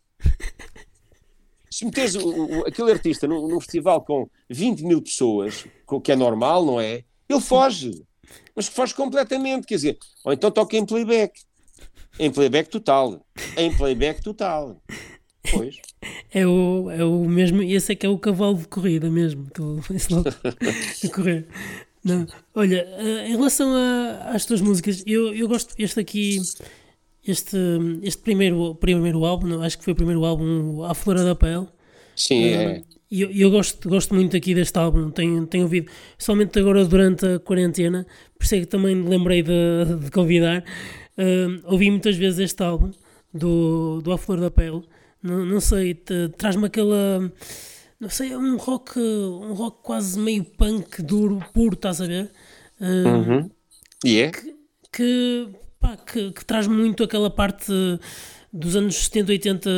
[1.70, 2.28] Se meteres o-
[2.60, 6.80] o- aquele artista num, num festival com 20 mil pessoas, o que é normal, não
[6.80, 7.04] é?
[7.28, 8.04] Ele foge.
[8.54, 11.40] Mas foge completamente, quer dizer, ou então toca em playback.
[12.20, 13.24] Em playback total.
[13.56, 14.80] Em playback total.
[15.50, 15.76] Pois.
[16.32, 19.80] É o, é o mesmo, esse é que é o cavalo de corrida mesmo, tu,
[19.94, 20.28] esse logo
[21.02, 21.46] de correr.
[22.04, 22.26] Não.
[22.54, 26.38] Olha, eh, em relação a- às tuas músicas, eu, eu gosto, este aqui,
[27.26, 27.56] este,
[28.02, 31.66] este primeiro, primeiro álbum, acho que foi o primeiro álbum, A Flora da Pele.
[32.14, 32.82] Sim, é.
[33.10, 37.26] E eu, eu gosto, gosto muito aqui deste álbum, tenho, tenho ouvido, somente agora durante
[37.26, 38.06] a quarentena,
[38.38, 39.50] por isso é que também lembrei de,
[40.04, 40.62] de convidar.
[41.20, 42.90] Eh, ouvi muitas vezes este álbum
[43.32, 44.82] do, do A Flor da Pele.
[45.22, 45.94] Não, não sei,
[46.38, 47.30] traz-me aquela.
[48.00, 52.30] Não sei, é um rock, um rock quase meio punk, duro, puro, estás a ver?
[52.80, 53.50] Eh, Uhum.
[54.02, 54.32] E é?
[54.90, 57.70] que, pá, que, que, traz muito aquela parte
[58.50, 59.70] dos anos 70, 80,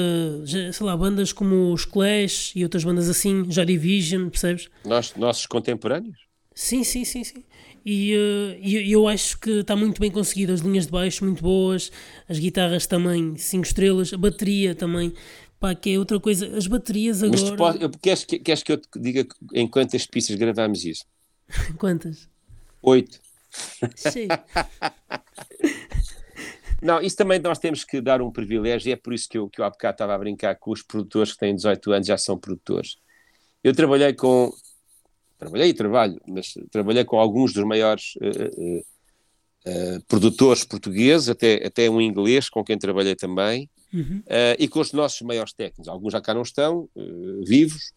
[0.46, 4.70] sei lá, bandas como os Clash e outras bandas assim, Joy Division, percebes?
[4.84, 6.16] Nós, nossos contemporâneos?
[6.54, 7.44] Sim, sim, sim, sim.
[7.84, 11.90] E uh, eu acho que está muito bem conseguido, as linhas de baixo muito boas,
[12.28, 15.12] as guitarras também 5 estrelas, a bateria também,
[15.58, 17.40] pá, que é outra coisa, as baterias agora...
[17.40, 21.04] Mas tu pode, queres, queres que eu te diga em quantas pistas gravámos isso?
[21.78, 22.28] Quantas?
[22.82, 23.20] Oito.
[26.82, 29.48] Não, isso também nós temos que dar um privilégio, e é por isso que eu,
[29.48, 32.18] que eu há bocado estava a brincar com os produtores que têm 18 anos, já
[32.18, 32.96] são produtores.
[33.62, 34.52] Eu trabalhei com.
[35.42, 38.78] Trabalhei e trabalho, mas trabalhei com alguns dos maiores uh,
[39.66, 44.22] uh, produtores portugueses, até, até um inglês com quem trabalhei também, uhum.
[44.58, 45.88] e com os nossos maiores técnicos.
[45.88, 46.88] Alguns já cá não estão,
[47.44, 47.92] vivos,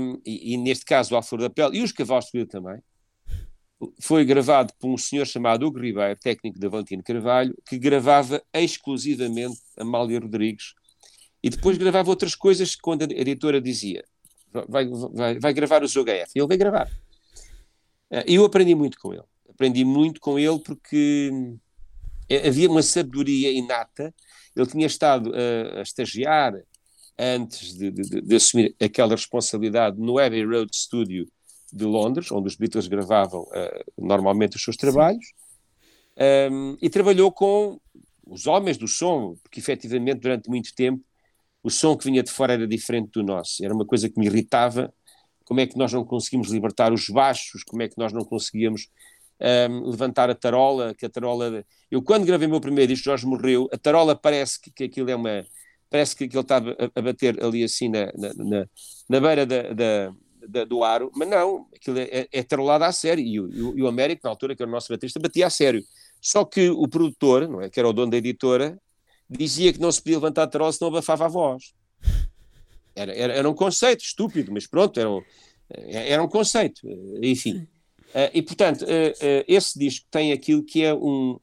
[0.00, 2.78] um, e, e, neste caso o Alfredo da Pele, e os Cavalos de também
[4.00, 9.58] foi gravado por um senhor chamado Hugo Ribeiro, técnico de Valentino Carvalho, que gravava exclusivamente
[9.78, 10.74] Amália Rodrigues.
[11.42, 14.04] E depois gravava outras coisas quando a editora dizia
[14.68, 16.30] vai, vai, vai gravar o ZOGF.
[16.34, 16.90] E ele veio gravar.
[18.10, 19.24] Eh, e eu aprendi muito com ele.
[19.48, 21.30] Aprendi muito com ele porque
[22.28, 24.14] eh, havia uma sabedoria inata.
[24.54, 26.54] Ele tinha estado a, a estagiar
[27.18, 31.26] antes de, de, de, assumir aquela responsabilidade no Abbey Road Studio
[31.72, 35.32] de Londres, onde os Beatles gravavam uh, normalmente os seus trabalhos,
[36.50, 37.80] um, e trabalhou com
[38.26, 41.04] os homens do som, porque efetivamente durante muito tempo
[41.64, 43.64] o som que vinha de fora era diferente do nosso.
[43.64, 44.92] Era uma coisa que me irritava.
[45.46, 47.64] Como é que nós não conseguimos libertar os baixos?
[47.64, 48.88] Como é que nós não conseguíamos
[49.70, 50.94] um, levantar a tarola?
[50.94, 51.64] Que a tarola.
[51.90, 53.66] Eu quando gravei meu primeiro disco, Jorge morreu.
[53.72, 55.42] A tarola parece que, que aquilo é uma.
[55.88, 58.66] Parece que, ele estava a, a bater ali assim na, na,
[59.08, 60.14] na, beira da, da,
[60.46, 63.24] da, do aro, mas não, aquilo é, é, tarolado a sério.
[63.24, 65.82] E o, e o Américo, na altura, que era o nosso baterista, batia a sério.
[66.20, 68.78] Só que o produtor, não é, que era o dono da editora,
[69.36, 71.74] dizia que não se podia levantar a tarola senão abafava a voz.
[72.94, 75.22] Era, era, era um conceito estúpido, mas pronto, era um,
[75.68, 76.80] era um conceito.
[77.22, 77.66] Enfim.
[78.14, 81.38] Uh, e, portanto, uh, uh, esse disco tem aquilo que é um,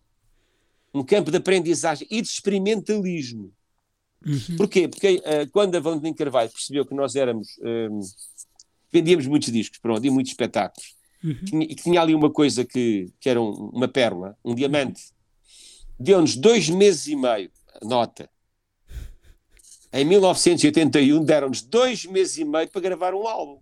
[0.93, 3.51] um campo de aprendizagem e de experimentalismo.
[4.25, 4.55] Uhum.
[4.55, 4.87] Porquê?
[4.87, 5.19] Porque
[5.51, 7.57] quando a Valentim Carvalho percebeu que nós éramos
[8.91, 10.95] vendíamos muitos discos, pronto, e muitos espetáculos.
[11.23, 11.45] Uhum.
[11.45, 15.01] Tinha, e tinha ali uma coisa que, que era um, uma pérola, um diamante.
[15.99, 17.49] Deu-nos dois meses e meio,
[17.81, 18.29] nota.
[19.93, 23.59] Em 1981 deram-nos dois meses e meio para gravar um álbum.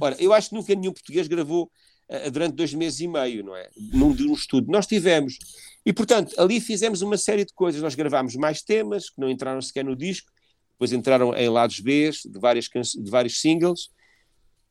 [0.00, 1.70] Ora, eu acho que nunca nenhum português gravou
[2.08, 3.68] uh, durante dois meses e meio, não é?
[3.92, 4.70] Num, num estudo.
[4.70, 5.38] Nós tivemos.
[5.84, 7.82] E, portanto, ali fizemos uma série de coisas.
[7.82, 10.30] Nós gravámos mais temas que não entraram sequer no disco,
[10.72, 13.86] depois entraram em lados B de, várias de vários singles.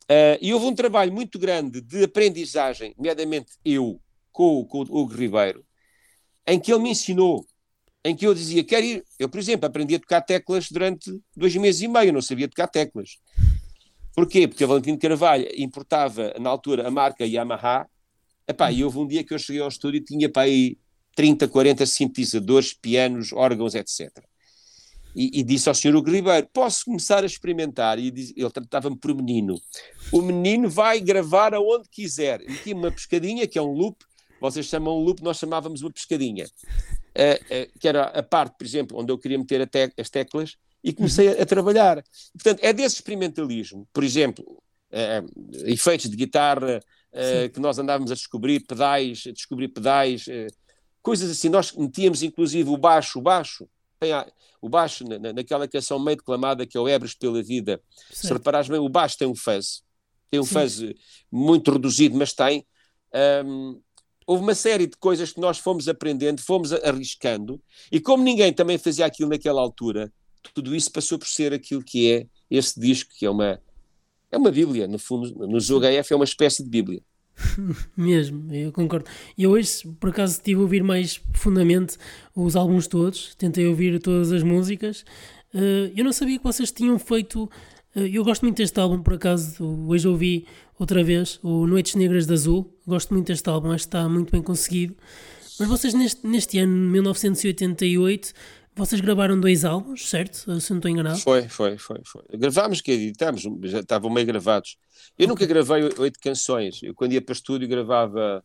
[0.04, 5.14] Uh, e houve um trabalho muito grande de aprendizagem, nomeadamente eu, com, com o Hugo
[5.14, 5.66] Ribeiro,
[6.46, 7.44] em que ele me ensinou,
[8.08, 9.04] em que eu dizia, quero ir.
[9.18, 12.68] Eu, por exemplo, aprendi a tocar teclas durante dois meses e meio, não sabia tocar
[12.68, 13.18] teclas.
[14.14, 14.48] Porquê?
[14.48, 17.86] Porque a Valentino Carvalho importava, na altura, a marca Yamaha.
[18.48, 20.78] Epá, e houve um dia que eu cheguei ao estúdio e tinha para aí
[21.16, 24.08] 30, 40 sintetizadores, pianos, órgãos, etc
[25.16, 27.98] e, e, disse ao senhor Hugo Ribeiro: Posso começar a experimentar?
[27.98, 29.58] E diz, ele tratava-me por menino.
[30.12, 32.40] O menino vai gravar aonde quiser.
[32.40, 33.96] Meti uma pescadinha, que é um loop,
[34.38, 36.46] vocês chamam um loop, nós chamávamos uma pescadinha,
[37.16, 40.56] uh, uh, que era a parte, por exemplo, onde eu queria meter te as teclas,
[40.84, 42.04] e comecei a, a, trabalhar.
[42.32, 43.88] Portanto, é desse experimentalismo.
[43.92, 44.44] Por exemplo,
[44.92, 46.80] uh, efeitos de guitarra
[47.54, 50.26] que nós andávamos a descobrir, pedais, a descobrir pedais,
[51.00, 51.48] coisas assim.
[51.48, 53.66] Nós metíamos inclusive o baixo, o baixo
[54.12, 54.26] a,
[54.60, 58.28] o baixo, na, naquela canção meio declamada que é o Ebres pela Vida, Sim.
[58.28, 59.82] se reparares bem, o baixo tem um fuzz,
[60.30, 60.54] tem um Sim.
[60.54, 60.94] fuzz
[61.30, 62.66] muito reduzido, mas tem.
[63.44, 63.80] Um,
[64.26, 67.60] houve uma série de coisas que nós fomos aprendendo, fomos arriscando,
[67.92, 70.12] e como ninguém também fazia aquilo naquela altura,
[70.54, 73.60] tudo isso passou por ser aquilo que é esse disco, que é uma,
[74.30, 77.02] é uma Bíblia, no fundo, no ZOHF é uma espécie de Bíblia.
[77.96, 79.06] Mesmo, eu concordo.
[79.36, 81.96] E hoje, por acaso, estive a ouvir mais profundamente
[82.34, 85.04] os álbuns todos, tentei ouvir todas as músicas.
[85.54, 87.44] Uh, eu não sabia que vocês tinham feito.
[87.94, 90.46] Uh, eu gosto muito deste álbum, por acaso, hoje ouvi
[90.78, 92.72] outra vez, o Noites Negras de Azul.
[92.86, 94.96] Gosto muito deste álbum, acho que está muito bem conseguido.
[95.58, 98.32] Mas vocês, neste, neste ano, 1988,
[98.76, 100.36] vocês gravaram dois álbuns, certo?
[100.36, 101.18] Se não estou enganado.
[101.18, 102.00] Foi, foi, foi.
[102.04, 102.22] foi.
[102.34, 104.76] Gravámos, que editamos, já estavam meio gravados.
[105.18, 105.26] Eu okay.
[105.26, 106.82] nunca gravei oito canções.
[106.82, 108.44] Eu, quando ia para o estúdio, gravava,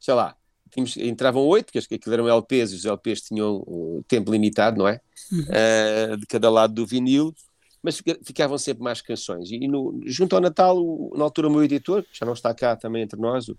[0.00, 0.34] sei lá,
[0.70, 4.88] tínhamos, entravam oito, porque aquilo eram LPs, e os LPs tinham um tempo limitado, não
[4.88, 5.00] é?
[5.30, 5.40] Uhum.
[5.40, 7.34] Uh, de cada lado do vinil,
[7.82, 9.50] mas ficavam sempre mais canções.
[9.50, 12.52] E no, junto ao Natal, o, na altura, o meu editor, que já não está
[12.54, 13.56] cá também entre nós, o,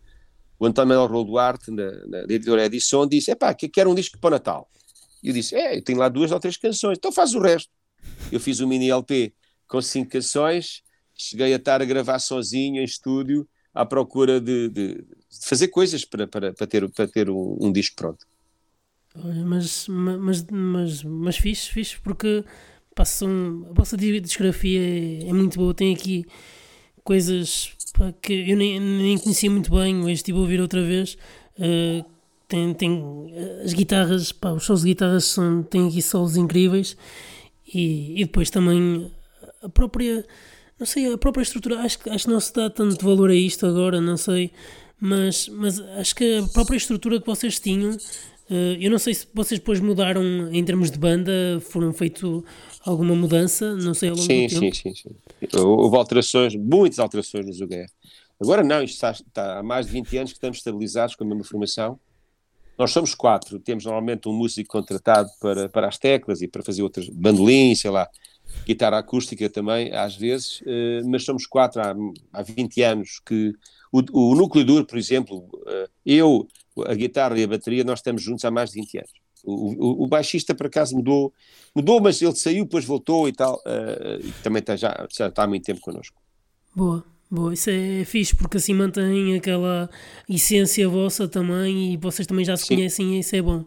[0.59, 4.19] o António Manuel Duarte, na, na, na editora Edição, disse: Epá, que quero um disco
[4.19, 4.69] para o Natal.
[5.23, 7.69] E eu disse: É, eu tenho lá duas ou três canções, então faz o resto.
[8.31, 9.33] Eu fiz um mini LP
[9.67, 10.81] com cinco canções,
[11.15, 15.05] cheguei a estar a gravar sozinho em estúdio, à procura de, de, de
[15.47, 18.25] fazer coisas para, para, para ter, para ter um, um disco pronto.
[19.15, 22.43] Mas, mas, mas, mas fixe, fixe, porque
[22.99, 25.73] passam, a vossa discografia é, é muito boa.
[25.73, 26.25] Tem aqui
[27.01, 31.17] coisas pá, que eu nem, nem conhecia muito bem, hoje estive a ouvir outra vez.
[31.57, 32.03] Uh,
[32.45, 33.33] tem, tem
[33.63, 36.97] as guitarras, pá, os shows de guitarras são, têm aqui solos incríveis
[37.73, 39.09] e, e depois também
[39.63, 40.25] a própria,
[40.77, 43.65] não sei, a própria estrutura, acho, acho que não se dá tanto valor a isto
[43.65, 44.51] agora, não sei,
[44.99, 47.95] mas, mas acho que a própria estrutura que vocês tinham,
[48.79, 51.31] eu não sei se vocês depois mudaram em termos de banda,
[51.61, 52.43] foram feito
[52.85, 54.75] alguma mudança, não sei, ao longo sim, do tempo.
[54.75, 55.57] Sim, sim, sim.
[55.59, 57.91] Houve alterações, muitas alterações no ZUGF.
[58.41, 61.27] Agora não, isto está, está, há mais de 20 anos que estamos estabilizados com a
[61.27, 61.99] mesma formação
[62.79, 66.81] nós somos quatro, temos normalmente um músico contratado para, para as teclas e para fazer
[66.81, 68.07] outras, bandolim, sei lá,
[68.65, 71.93] guitarra acústica também, às vezes, uh, mas somos quatro há,
[72.31, 73.53] há 20 anos que
[73.91, 76.47] o, o núcleo duro, por exemplo, uh, eu,
[76.87, 79.11] a guitarra e a bateria, nós estamos juntos há mais de 20 anos.
[79.43, 81.33] O, o, o baixista, por acaso, mudou,
[81.75, 85.43] mudou, mas ele saiu, depois voltou e tal, uh, e também está, já, já está
[85.43, 86.15] há muito tempo connosco.
[86.75, 87.03] Boa.
[87.31, 89.87] Boa, isso é fixe porque assim mantém aquela
[90.27, 92.75] essência vossa também e vocês também já se Sim.
[92.75, 93.63] conhecem e isso é bom.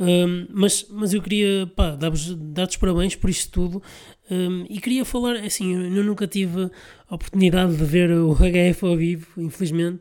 [0.00, 3.82] Um, mas, mas eu queria dar-vos dar parabéns por isto tudo
[4.30, 6.70] um, e queria falar, assim, eu nunca tive
[7.08, 10.00] a oportunidade de ver o HF ao vivo, infelizmente,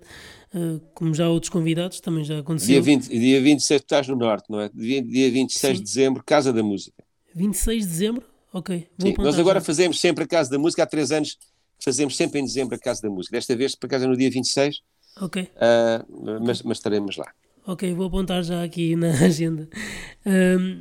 [0.94, 2.68] como já outros convidados, também já aconteceu.
[2.68, 4.70] Dia, 20, dia 26 estás no Norte, não é?
[4.74, 5.84] Dia, dia 26 Sim.
[5.84, 7.04] de dezembro, Casa da Música.
[7.36, 8.24] 26 de dezembro?
[8.54, 8.88] Ok.
[9.00, 9.66] Sim, nós agora já.
[9.66, 11.38] fazemos sempre a Casa da Música há três anos
[11.84, 13.36] fazemos sempre em dezembro a Casa da Música.
[13.36, 14.82] Desta vez, por acaso, é no dia 26.
[15.22, 15.44] Ok.
[15.44, 17.28] Uh, mas, mas estaremos lá.
[17.68, 19.68] Ok, vou apontar já aqui na agenda.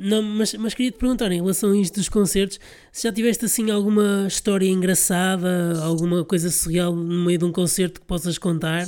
[0.01, 2.61] Não, mas, mas queria te perguntar, em relação a isto dos concertos,
[2.93, 8.01] se já tiveste assim alguma história engraçada, alguma coisa surreal no meio de um concerto
[8.01, 8.87] que possas contar?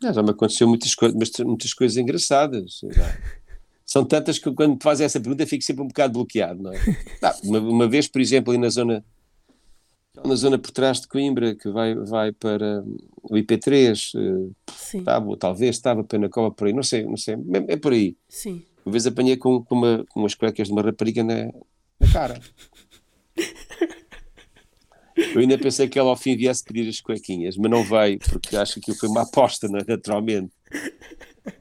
[0.00, 1.06] Não, já me aconteceu muitas, co
[1.44, 2.80] muitas coisas engraçadas.
[3.84, 6.78] São tantas que quando me fazes essa pergunta fico sempre um bocado bloqueado, não é?
[7.42, 9.04] uma, uma vez, por exemplo, ali na zona
[10.24, 12.82] na zona por trás de Coimbra, que vai, vai para
[13.22, 17.74] o IP3, uh, eh, estava, talvez estava Penacova por aí, não sei, não sei, é,
[17.74, 18.16] é por aí.
[18.28, 18.62] Sim.
[18.84, 21.52] Uma vez apanhei com, com, uma, com umas cuecas de uma rapariga na,
[22.00, 22.40] na cara.
[25.34, 28.56] Eu ainda pensei que ela ao fim viesse pedir as cuequinhas, mas não veio, porque
[28.56, 29.84] acho que aquilo foi uma aposta, é?
[29.86, 30.52] naturalmente.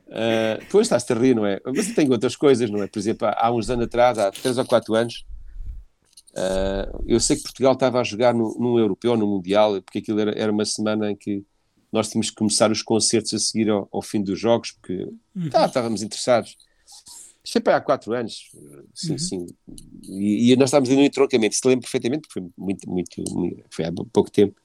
[0.07, 1.59] Uh, depois estás-te a rir, não é?
[1.65, 2.87] Mas tem outras coisas, não é?
[2.87, 5.25] Por exemplo, há uns anos atrás, há 3 ou 4 anos,
[6.37, 10.19] Uh, eu sei que Portugal estava a jogar no, num europeu, no Mundial, porque aquilo
[10.19, 11.43] era, era, uma semana em que
[11.91, 15.49] nós tínhamos que começar os concertos a seguir ao, ao fim dos jogos, porque uhum.
[15.49, 16.55] tá, estávamos interessados.
[17.47, 18.51] Isto foi para há quatro anos,
[18.93, 19.17] sim, uhum.
[19.17, 19.47] sim.
[20.03, 23.85] E, e, nós estávamos no entroncamento, se lembro perfeitamente, porque foi muito, muito, muito, foi
[23.85, 24.59] há pouco tempo.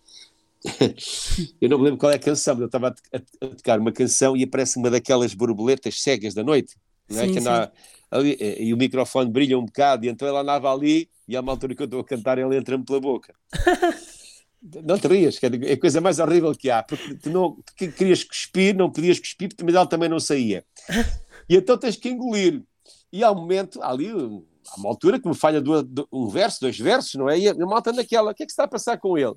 [1.62, 3.78] eu não me lembro qual é a canção, mas eu estava a, a, a tocar
[3.78, 6.74] uma canção e aparece uma daquelas borboletas cegas da noite,
[7.08, 7.26] não é?
[7.28, 7.72] Sim, que anda,
[8.10, 11.52] ali, e o microfone brilha um bocado, e então ela andava ali e há uma
[11.52, 13.32] altura que eu estou a cantar ele entra-me pela boca.
[14.84, 17.92] não te rias, que é a coisa mais horrível que há, porque tu, não, tu
[17.92, 20.64] querias cuspir, não podias cuspir, porque ela também não saía.
[21.48, 22.62] E então tens que engolir.
[23.12, 25.62] E há um momento, há ali, há uma altura que me falha
[26.10, 27.38] um verso, dois versos, não é?
[27.38, 29.34] E a malta naquela, o que é que está a passar com ele?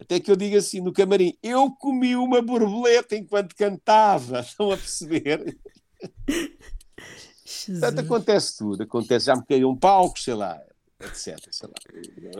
[0.00, 4.76] Até que eu digo assim no camarim: eu comi uma borboleta enquanto cantava, estão a
[4.76, 5.58] perceber?
[7.66, 10.60] Portanto, acontece tudo, acontece, já me caiu um palco, sei lá,
[11.00, 11.38] etc.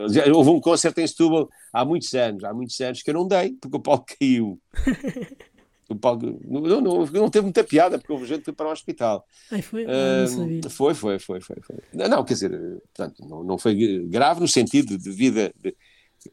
[0.09, 3.27] Já, houve um concerto em Setúbal há muitos anos, há muitos anos que eu não
[3.27, 4.59] dei, porque o palco caiu.
[5.89, 9.25] Não, não, não teve muita piada, porque houve gente que foi para o hospital.
[9.51, 9.85] Ai, foi?
[9.85, 11.77] Uh, foi, foi, foi, foi, foi.
[11.93, 12.51] Não, quer dizer,
[12.93, 15.53] portanto, não, não foi grave no sentido de vida.
[15.61, 15.75] De,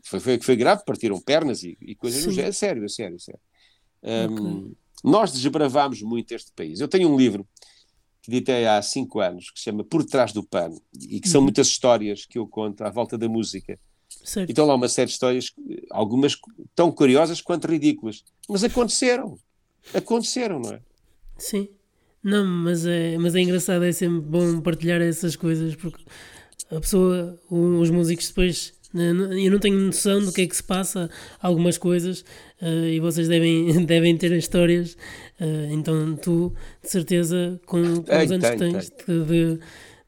[0.02, 2.52] foi, foi, foi grave, partiram pernas e, e coisas género.
[2.52, 3.40] Sério, sério, sério.
[4.02, 4.72] Um, okay.
[5.04, 6.80] Nós desbravámos muito este país.
[6.80, 7.46] Eu tenho um livro
[8.22, 11.40] que editei há cinco anos, que se chama Por Trás do Pano, e que são
[11.40, 11.46] uhum.
[11.46, 13.78] muitas histórias que eu conto à volta da música.
[14.24, 14.50] Certo.
[14.50, 15.52] Então lá uma série de histórias,
[15.90, 16.36] algumas
[16.74, 19.38] tão curiosas quanto ridículas, mas aconteceram.
[19.94, 20.80] Aconteceram, não é?
[21.38, 21.68] Sim.
[22.22, 26.02] Não, mas é, mas é engraçado, é sempre bom partilhar essas coisas, porque
[26.70, 30.62] a pessoa, os músicos depois né, eu não tenho noção do que é que se
[30.62, 31.08] passa,
[31.40, 32.20] algumas coisas,
[32.60, 34.96] uh, e vocês devem, devem ter histórias.
[35.40, 39.60] Uh, então, tu, de certeza, com, com os anos que tens de, de,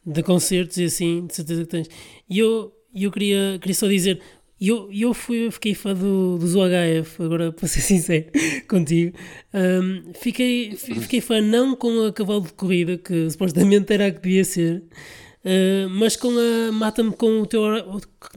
[0.06, 1.88] de, concertos e assim, de certeza que tens.
[2.28, 4.20] E eu, eu queria, queria só dizer:
[4.60, 8.26] E eu, eu fui, fiquei fã do, dos UHF, agora para ser sincero
[8.68, 9.16] contigo.
[9.52, 14.20] Um, fiquei, fiquei fã não com a cavalo de corrida, que supostamente era a que
[14.20, 14.84] devia ser,
[15.44, 17.62] uh, mas com a Mata-me com o teu,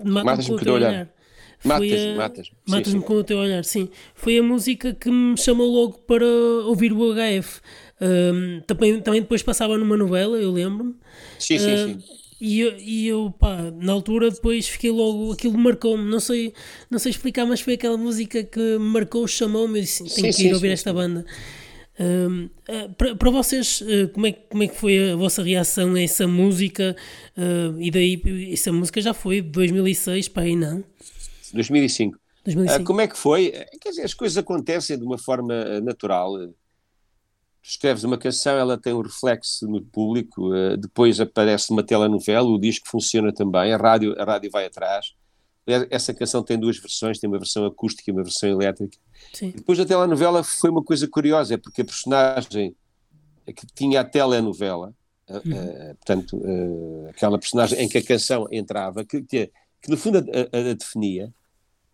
[0.04, 0.90] mata com o teu olhar.
[0.90, 1.18] olhar.
[1.64, 3.90] Matas-me matas matas com o teu olhar, sim.
[4.14, 7.62] Foi a música que me chamou logo para ouvir o UHF.
[8.00, 10.94] Um, também, também depois passava numa novela, eu lembro-me.
[11.40, 12.00] Sim, sim, uh, sim.
[12.40, 16.54] E eu, e eu, pá, na altura depois fiquei logo, aquilo marcou-me, não sei,
[16.90, 20.22] não sei explicar, mas foi aquela música que me marcou, chamou-me e disse, tenho sim,
[20.22, 21.26] que ir sim, ouvir sim, esta banda.
[22.00, 22.48] Uh,
[22.96, 26.28] para, para vocês, uh, como, é, como é que foi a vossa reação a essa
[26.28, 26.96] música?
[27.36, 28.22] Uh, e daí,
[28.54, 30.84] essa música já foi de 2006 para aí, não?
[31.54, 32.20] 2005.
[32.46, 32.86] 2005.
[32.86, 33.52] como é que foi?
[33.82, 36.34] Quer dizer, as coisas acontecem de uma forma natural
[37.68, 42.60] escreves uma canção, ela tem um reflexo no público, uh, depois aparece uma telenovela, o
[42.60, 45.14] disco funciona também, a rádio, a rádio vai atrás.
[45.90, 48.98] Essa canção tem duas versões, tem uma versão acústica e uma versão elétrica.
[49.34, 49.52] Sim.
[49.52, 52.74] Depois a telenovela foi uma coisa curiosa, é porque a personagem
[53.46, 54.94] que tinha a telenovela,
[55.30, 56.42] uh, uh, portanto,
[57.10, 59.52] aquela personagem em que a canção entrava, que, que,
[59.82, 61.34] que no fundo a, a, a definia,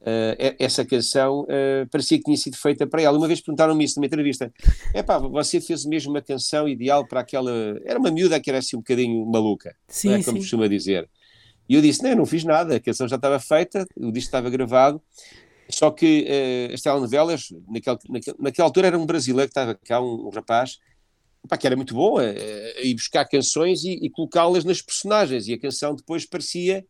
[0.03, 3.17] Uh, essa canção uh, parecia que tinha sido feita para ela.
[3.17, 4.51] Uma vez perguntaram-me isso numa entrevista:
[4.93, 7.79] é pá, você fez mesmo uma canção ideal para aquela.
[7.85, 10.41] Era uma miúda que era assim um bocadinho maluca, sim, é, como sim.
[10.41, 11.09] costuma dizer.
[11.69, 14.49] E eu disse: não, não fiz nada, a canção já estava feita, o disco estava
[14.49, 15.01] gravado.
[15.69, 20.29] Só que uh, as telenovelas, naquela, altura era um brasileiro que estava cá, um, um
[20.29, 20.79] rapaz,
[21.47, 25.47] pá, que era muito bom a, a ir buscar canções e, e colocá-las nas personagens.
[25.47, 26.85] E a canção depois parecia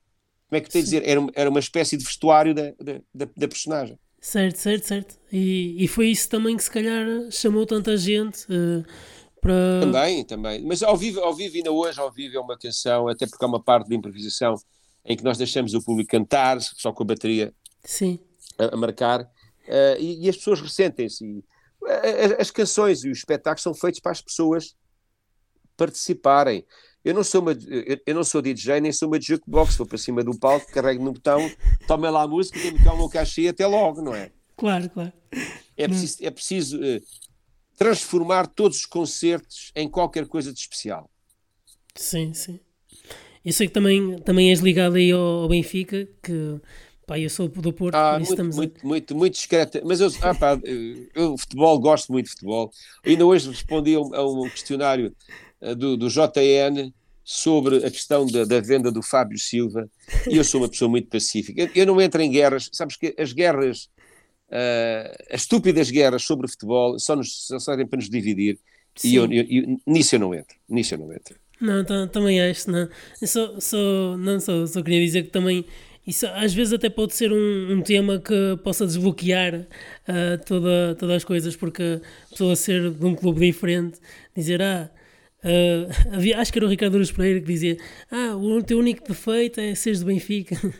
[0.54, 1.04] como é que eu tenho a dizer?
[1.08, 3.98] Era, era uma espécie de vestuário da, da, da personagem.
[4.22, 5.20] Certo, certo, certo.
[5.32, 8.86] E, e foi isso também que se calhar chamou tanta gente uh,
[9.42, 9.82] para.
[9.82, 10.64] Também, também.
[10.64, 13.48] Mas ao vivo, ao vivo, ainda hoje, ao vivo é uma canção, até porque há
[13.48, 14.56] uma parte de improvisação
[15.04, 17.52] em que nós deixamos o público cantar, só com a bateria
[17.84, 18.20] Sim.
[18.58, 21.44] A, a marcar, uh, e, e, as pessoas ressentem-se.
[22.40, 24.74] As canções e os espetáculos são feitos para as pessoas
[25.76, 26.64] participarem.
[27.04, 29.98] Eu não sou uma, eu, eu não sou DJ nem sou uma jukebox, vou para
[29.98, 31.52] cima do palco, carrego no botão,
[31.86, 34.32] tome lá a música, tenho que o meu cachê até logo, não é?
[34.56, 35.12] Claro, claro.
[35.76, 37.02] É preciso, é preciso uh,
[37.78, 41.10] transformar todos os concertos em qualquer coisa de especial.
[41.96, 42.60] Sim, sim.
[43.44, 46.62] Eu sei que também, também és ligado aí ao, ao Benfica, que
[47.06, 49.82] pá, eu sou do Porto, ah, muito, estamos muito, muito, muito discreta.
[49.84, 50.58] Mas eu, ah, pá,
[51.14, 52.72] eu, futebol, gosto muito de futebol.
[53.06, 55.14] Ainda hoje respondi a um, a um questionário
[55.76, 56.92] do, do JN
[57.24, 59.90] sobre a questão da, da, venda do Fábio Silva
[60.30, 61.72] e eu sou uma pessoa muito pacífica.
[61.74, 63.90] Eu não entro em guerras, sabes que as guerras,
[64.50, 68.60] uh, as estúpidas guerras sobre o futebol só, nos, só servem para nos dividir
[68.96, 69.08] Sim.
[69.08, 70.56] e eu, eu, eu, nisso eu não entro.
[70.68, 71.36] Nisso eu não entro.
[71.62, 72.90] Não, também acho, não.
[73.22, 75.66] Eu só, só, não, só, só queria dizer que também
[76.06, 81.16] isso às vezes até pode ser um, um tema que possa desbloquear uh, toda, todas
[81.16, 84.00] as coisas, porque a pessoa ser de um clube diferente,
[84.36, 84.92] dizer, ah,
[85.44, 87.78] Uh, havia, acho que era o Ricardo Aruz Pereira que dizia:
[88.10, 90.60] Ah, o teu único defeito é seres do Benfica.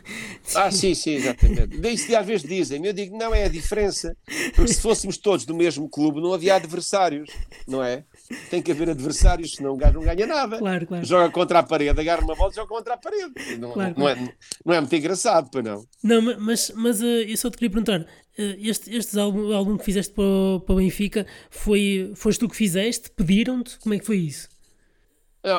[0.54, 1.76] Ah, sim, sim, exatamente.
[1.92, 4.16] Isso às vezes dizem, eu digo: não é a diferença,
[4.54, 7.30] porque se fôssemos todos do mesmo clube, não havia adversários,
[7.66, 8.04] não é?
[8.50, 10.58] Tem que haver adversários, senão o gajo não ganha nada.
[10.58, 11.04] Claro, claro.
[11.04, 13.58] Joga contra a parede, agarra uma bola, joga contra a parede.
[13.58, 14.32] Não, claro, não, É,
[14.64, 15.84] não é muito engraçado, para não.
[16.02, 18.06] Não, mas, mas uh, eu só te queria perguntar: uh,
[18.58, 23.10] este, este álbum, álbum que fizeste para, para o Benfica, foi, foste tu que fizeste?
[23.10, 23.78] Pediram-te?
[23.78, 24.53] Como é que foi isso?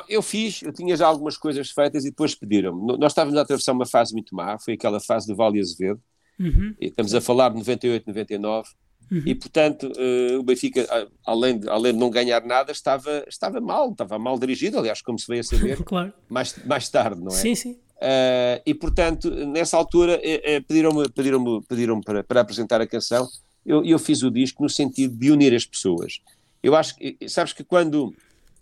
[0.09, 2.97] Eu fiz, eu tinha já algumas coisas feitas e depois pediram-me.
[2.97, 6.01] Nós estávamos a atravessar uma fase muito má, foi aquela fase do Vale Azevedo,
[6.39, 6.73] uhum.
[6.79, 8.69] estamos a falar de 98, 99,
[9.11, 9.21] uhum.
[9.25, 10.87] e portanto uh, o Benfica,
[11.25, 15.19] além de, além de não ganhar nada, estava, estava mal, estava mal dirigido, aliás, como
[15.19, 16.13] se veio a saber claro.
[16.27, 17.35] mais, mais tarde, não é?
[17.35, 17.71] Sim, sim.
[17.95, 23.27] Uh, e portanto, nessa altura, uh, pediram-me pediram pediram para, para apresentar a canção,
[23.65, 26.19] eu, eu fiz o disco no sentido de unir as pessoas.
[26.61, 28.13] Eu acho que, sabes que quando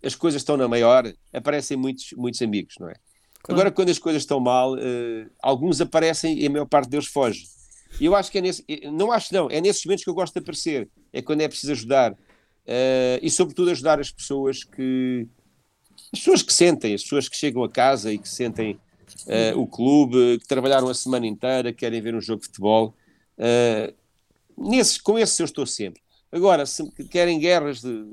[0.03, 2.93] as coisas estão na maior, aparecem muitos, muitos amigos, não é?
[3.41, 3.59] Claro.
[3.59, 7.45] Agora, quando as coisas estão mal, uh, alguns aparecem e a maior parte deles foge.
[7.99, 8.65] E eu acho que é nesse.
[8.91, 9.49] Não acho, não.
[9.49, 10.89] É nesses momentos que eu gosto de aparecer.
[11.11, 12.13] É quando é preciso ajudar.
[12.13, 15.27] Uh, e, sobretudo, ajudar as pessoas que.
[16.11, 18.79] As pessoas que sentem, as pessoas que chegam a casa e que sentem
[19.27, 22.95] uh, o clube, que trabalharam a semana inteira, querem ver um jogo de futebol.
[23.37, 23.93] Uh,
[24.57, 26.01] nesses, com esses eu estou sempre.
[26.31, 28.05] Agora, se querem guerras de,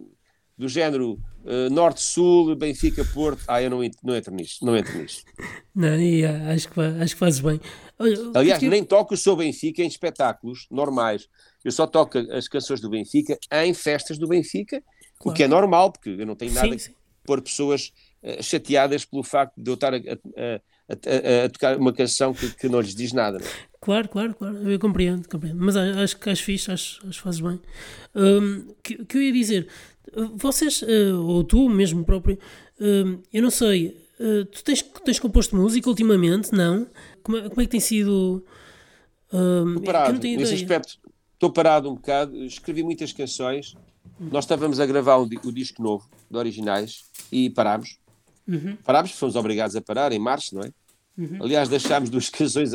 [0.60, 3.42] do género uh, Norte-Sul, Benfica-Porto.
[3.48, 4.62] Ah, eu não, não entro nisso.
[4.62, 5.24] Não entro nisso.
[5.74, 7.58] Não, e, uh, acho, que, acho que fazes bem.
[8.34, 11.28] Aliás, nem toco o seu Benfica em espetáculos normais.
[11.64, 14.82] Eu só toco as canções do Benfica em festas do Benfica,
[15.18, 15.32] claro.
[15.32, 16.94] o que é normal, porque eu não tenho nada sim, sim.
[17.24, 17.90] por pessoas
[18.22, 22.50] uh, chateadas pelo facto de eu estar a, a, a, a tocar uma canção que,
[22.54, 23.38] que, não lhes diz nada.
[23.38, 23.46] Não?
[23.46, 23.50] É?
[23.80, 25.58] Claro, claro, claro, eu compreendo, compreendo.
[25.58, 27.58] mas acho que acho fixe, acho, acho fazes bem.
[28.14, 29.68] Um, que, que eu ia dizer,
[30.36, 32.38] vocês, uh, ou tu mesmo próprio,
[32.80, 36.86] uh, eu não sei, uh, tu tens, tens composto música ultimamente, não?
[37.22, 38.44] Como, é, como é que tem sido?
[39.26, 40.98] Estou parado, nesse aspecto,
[41.34, 43.76] estou parado um bocado, escrevi muitas canções,
[44.18, 47.98] nós estávamos a gravar o, o disco novo, de originais, e parámos.
[48.46, 48.76] Uhum.
[48.84, 50.72] Parámos, fomos obrigados a parar em março, não é?
[51.16, 51.38] Uhum.
[51.44, 52.72] Aliás, deixámos duas canções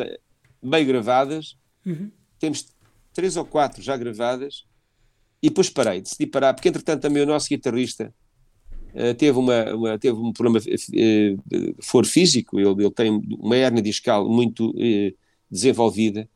[0.61, 2.09] meio gravadas, uhum.
[2.39, 2.65] temos
[3.13, 4.65] três ou quatro já gravadas,
[5.45, 8.11] e depois parei, decidi parar, porque entretanto também o nosso guitarrista
[8.93, 13.83] uh, teve, uma, uma, teve um problema uh, for físico, ele, ele tem uma hernia
[13.83, 15.15] discal muito uh,
[15.49, 16.27] desenvolvida,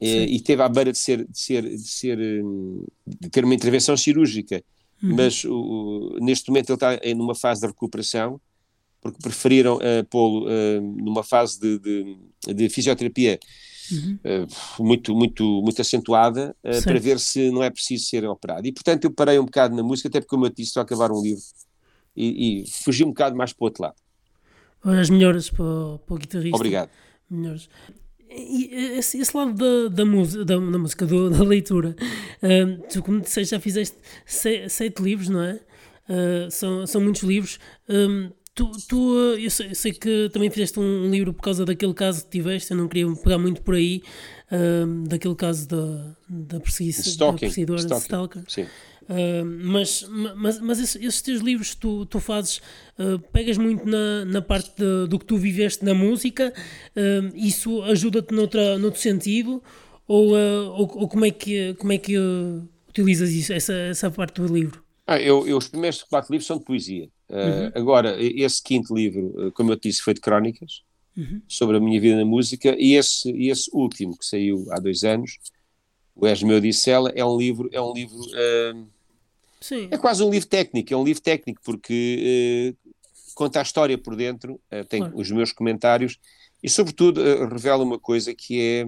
[0.00, 4.62] e teve à beira de ser, de ser, de ser, de ter uma intervenção cirúrgica,
[5.02, 5.14] uhum.
[5.16, 8.38] mas o, neste momento ele está em uma fase de recuperação,
[9.00, 12.16] porque preferiram uh, pô-lo uh, numa fase de, de,
[12.54, 13.38] de fisioterapia
[13.92, 14.18] uhum.
[14.24, 18.66] uh, muito, muito, muito acentuada para ver se não é preciso ser operado.
[18.66, 20.84] E portanto eu parei um bocado na música, até porque, como eu disse, estou a
[20.84, 21.42] acabar um livro
[22.16, 23.96] e, e fugi um bocado mais para o outro lado.
[24.84, 26.56] As melhoras para, o, para o guitarrista.
[26.56, 26.90] Obrigado.
[27.30, 27.68] Melhores.
[28.30, 28.68] E
[28.98, 31.96] esse, esse lado da, da, música, da, da, música do, da leitura,
[32.42, 35.60] uh, tu, como disseste, já fizeste sete, sete livros, não é?
[36.08, 37.58] Uh, são, são muitos livros.
[37.88, 41.92] Um, Tu, tu eu, sei, eu, sei, que também fizeste um livro por causa daquele
[41.92, 44.00] caso que tiveste, eu não queria pegar muito por aí,
[44.52, 48.44] uh, daquele caso da, da perseguição da perseguidora de Stalker.
[48.46, 48.62] Sim.
[48.62, 52.58] Uh, mas mas, mas esses, esses teus livros tu, tu fazes,
[52.96, 56.52] uh, pegas muito na, na parte de, do que tu viveste na música,
[57.34, 59.60] isso ajuda-te noutra, noutro sentido?
[60.06, 62.14] Ou, ou, ou, como é que, como é que
[62.88, 64.84] utilizas isso, essa, essa parte do livro?
[65.06, 67.08] Ah, eu, eu, os primeiros quatro livros são de poesia.
[67.34, 70.82] Uh, Agora, esse quinto livro, como eu disse, foi de crónicas
[71.16, 71.42] uhum.
[71.48, 75.38] sobre a minha vida na música, e esse, esse último, que saiu há dois anos,
[76.14, 77.68] o És Meu Dissela, é um livro.
[77.72, 78.86] É, um livro uh,
[79.90, 82.94] é quase um livro técnico, é um livro técnico, porque uh,
[83.34, 85.18] conta a história por dentro, tem claro.
[85.18, 86.20] os meus comentários
[86.62, 88.86] e, sobretudo, revela uma coisa que é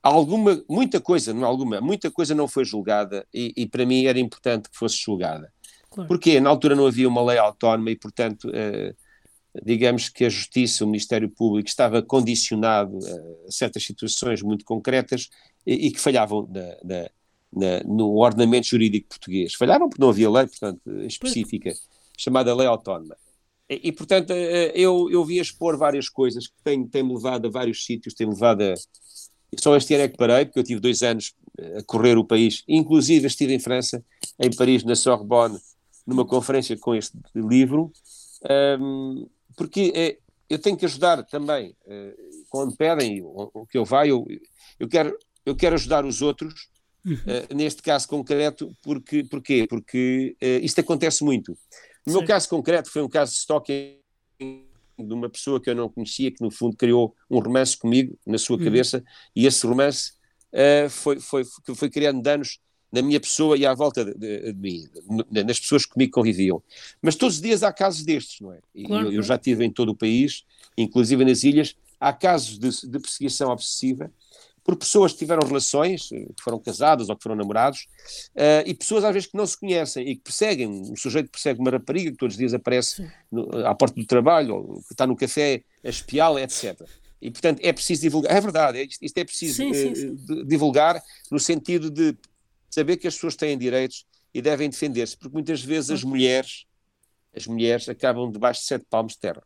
[0.00, 4.20] alguma, muita coisa, não alguma, muita coisa não foi julgada e, e, para mim era
[4.20, 5.52] importante que fosse julgada.
[5.90, 6.08] Claro.
[6.08, 8.94] Porque na altura não havia uma lei autónoma e, portanto, eh,
[9.64, 12.98] digamos que a Justiça, o Ministério Público estava condicionado
[13.46, 15.28] a certas situações muito concretas
[15.66, 17.10] e, e que falhavam na, na,
[17.52, 19.54] na, no ordenamento jurídico português.
[19.54, 21.72] Falhavam porque não havia lei, portanto, específica,
[22.16, 23.16] chamada lei autónoma.
[23.68, 27.50] E, e portanto, eh, eu, eu vi expor várias coisas que têm-me têm levado a
[27.50, 28.74] vários sítios, têm-me levado a
[29.58, 32.24] só este ano é que parei, porque eu tive dois anos eh, a correr o
[32.24, 34.04] país, inclusive estive em França,
[34.38, 35.58] em Paris, na Sorbonne,
[36.06, 37.92] numa conferência com este livro,
[38.80, 44.06] um, porque é, eu tenho que ajudar também, uh, quando pedem o, que eu vá,
[44.06, 44.26] eu,
[44.78, 46.68] eu, quero, eu quero ajudar os outros,
[47.06, 49.66] uh, neste caso concreto, porque, porquê?
[49.68, 51.56] Porque uh, isto acontece muito.
[52.06, 52.18] No Sim.
[52.18, 53.98] meu caso concreto foi um caso de stalking
[54.98, 58.38] de uma pessoa que eu não conhecia, que no fundo criou um romance comigo na
[58.38, 58.64] sua uhum.
[58.64, 60.12] cabeça, e esse romance
[60.52, 61.44] uh, foi, foi,
[61.74, 62.58] foi criando danos
[62.92, 64.88] na minha pessoa e à volta de, de, de, mim,
[65.30, 66.62] nas pessoas que comigo conviviam.
[67.00, 68.58] Mas todos os dias há casos destes, não é?
[68.86, 69.06] Claro.
[69.06, 70.44] Eu, eu, já tive em todo o país,
[70.76, 74.10] inclusive nas ilhas, há casos de, de perseguição obsessiva
[74.62, 77.88] por pessoas que tiveram relações, eh, que foram casadas ou que foram namorados,
[78.36, 81.60] uh, e pessoas às vezes que não se conhecem e que perseguem, um sujeito persegue
[81.60, 85.06] uma rapariga que todos os dias aparece no, à porta do trabalho, ou que está
[85.06, 86.80] no café a espiá-la, etc.
[87.20, 88.36] E, portanto, é preciso divulgar.
[88.36, 90.16] É verdade, é, isto é preciso sim, sim, sim.
[90.30, 92.16] Uh, divulgar no sentido de
[92.70, 96.64] saber que as pessoas têm direitos e devem defender-se, porque muitas vezes as mulheres,
[97.34, 99.42] as mulheres acabam debaixo de sete palmos de terra.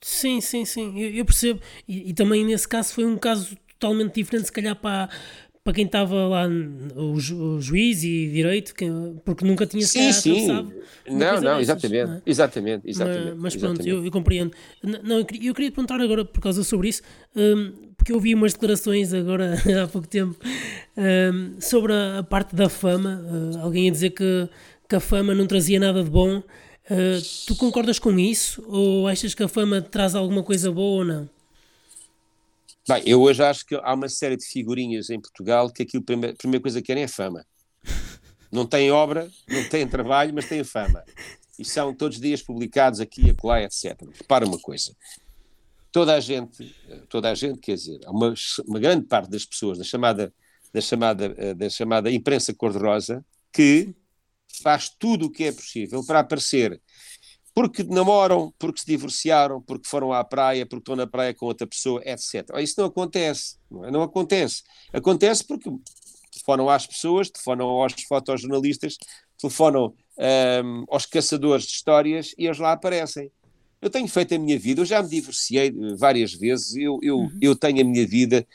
[0.00, 1.60] Sim, sim, sim, eu, eu percebo.
[1.86, 5.08] E, e, também nesse caso foi um caso totalmente diferente, se calhar para,
[5.64, 6.48] para quem estava lá,
[6.96, 8.86] o, ju, o juiz e direito, que,
[9.24, 10.48] porque nunca tinha sim, sim.
[11.08, 12.22] Não, não, exatamente, não é?
[12.26, 13.34] exatamente, exatamente.
[13.36, 14.52] Mas, mas pronto, Eu, eu, compreendo.
[14.82, 17.02] Não, eu, queria, eu queria perguntar agora, por causa sobre isso,
[17.36, 19.54] um, porque eu vi umas declarações agora,
[19.84, 20.36] há pouco tempo,
[20.96, 24.48] um, sobre a, a, parte da fama, uh, alguém a dizer que,
[24.88, 26.38] que a fama não trazia nada de bom.
[26.38, 28.64] Uh, tu concordas com isso?
[28.66, 31.30] Ou achas que a fama traz alguma coisa boa ou não?
[32.88, 36.34] Bem, eu hoje acho que há uma série de figurinhas em Portugal que aquilo, a
[36.34, 37.46] primeira coisa que querem é fama.
[38.50, 41.02] Não têm obra, não têm trabalho, mas têm fama.
[41.58, 43.96] E são todos os dias publicados aqui, acolá, etc.
[44.12, 44.94] Repara uma coisa.
[45.92, 46.74] Toda a gente,
[47.08, 48.34] toda a gente, quer dizer, uma,
[48.66, 50.34] uma grande parte das pessoas da chamada,
[50.72, 53.94] da chamada, eh, da chamada imprensa cor-de-rosa que
[54.60, 56.80] faz tudo o que é possível para aparecer
[57.54, 61.66] porque namoram, porque se divorciaram, porque foram à praia, porque estão na praia com outra
[61.66, 62.48] pessoa, etc.
[62.58, 63.90] Isso não acontece, não, é?
[63.90, 64.62] não acontece.
[64.92, 65.70] Acontece porque
[66.30, 68.96] telefonam às pessoas, telefonam aos fotojornalistas,
[69.38, 69.94] telefonam
[70.64, 73.30] um, aos caçadores de histórias e eles lá aparecem.
[73.80, 77.38] Eu tenho feito a minha vida, eu já me divorciei várias vezes, eu, eu, uhum.
[77.40, 78.46] eu tenho a minha vida,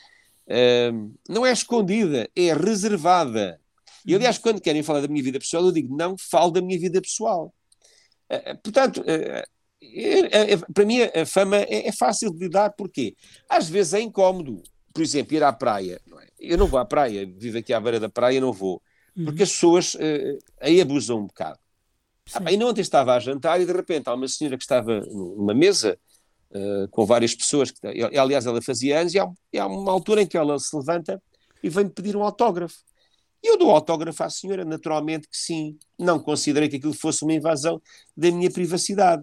[0.92, 3.60] um, não é escondida, é reservada.
[4.06, 4.42] E aliás, uhum.
[4.42, 7.52] quando querem falar da minha vida pessoal, eu digo, não falo da minha vida pessoal.
[8.30, 13.14] Uh, portanto, uh, para mim a fama é, é, fácil de lidar, porquê?
[13.48, 14.62] Às vezes é incómodo,
[14.92, 16.00] por exemplo, ir à praia.
[16.06, 16.26] Não é?
[16.38, 18.82] Eu não vou à praia, vivo aqui à beira da praia, não vou.
[19.24, 19.96] Porque as pessoas
[20.60, 21.58] aí abusam um bocado.
[22.34, 25.54] Ah, ainda ontem estava a jantar e de repente há uma senhora que estava numa
[25.54, 25.98] mesa
[26.50, 30.22] uh, com várias pessoas, que, aliás, ela fazia anos, e há, e há uma altura
[30.22, 31.22] em que ela se levanta
[31.62, 32.76] e vem pedir um autógrafo.
[33.42, 35.78] E eu dou autógrafo à senhora, naturalmente que sim.
[35.98, 37.80] Não considerei que aquilo fosse uma invasão
[38.16, 39.22] da minha privacidade.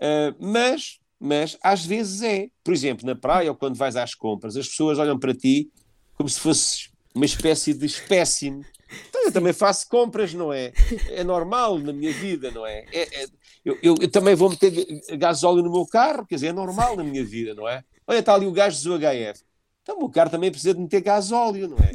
[0.00, 2.48] Uh, mas, mas às vezes é.
[2.62, 5.70] Por exemplo, na praia ou quando vais às compras, as pessoas olham para ti
[6.14, 8.64] como se fosses uma espécie de espécime
[9.08, 10.72] então, eu também faço compras, não é?
[11.10, 12.84] É normal na minha vida, não é?
[12.92, 13.26] é, é
[13.64, 14.72] eu, eu, eu, também vou meter
[15.16, 17.82] gasóleo no meu carro, quer dizer, é normal na minha vida, não é?
[18.06, 19.42] Olha, está ali o gás do HF.
[19.82, 21.92] Então o meu carro também precisa de meter gasóleo, não é?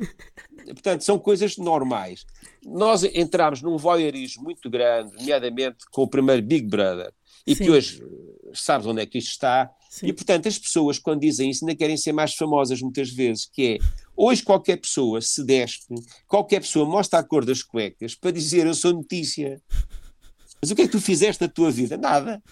[0.73, 2.25] Portanto, são coisas normais.
[2.65, 7.11] Nós entramos num voyeurismo muito grande, nomeadamente com o primeiro Big Brother,
[7.45, 7.63] e Sim.
[7.63, 8.03] que hoje
[8.53, 10.07] sabes onde é que isto está, Sim.
[10.07, 13.75] e portanto as pessoas quando dizem isso ainda querem ser mais famosas muitas vezes, que
[13.75, 15.95] é Hoje qualquer pessoa se despe,
[16.27, 19.61] qualquer pessoa mostra a cor das cuecas para dizer eu sou notícia.
[20.61, 21.95] Mas o que é que tu fizeste da tua vida?
[21.95, 22.43] Nada.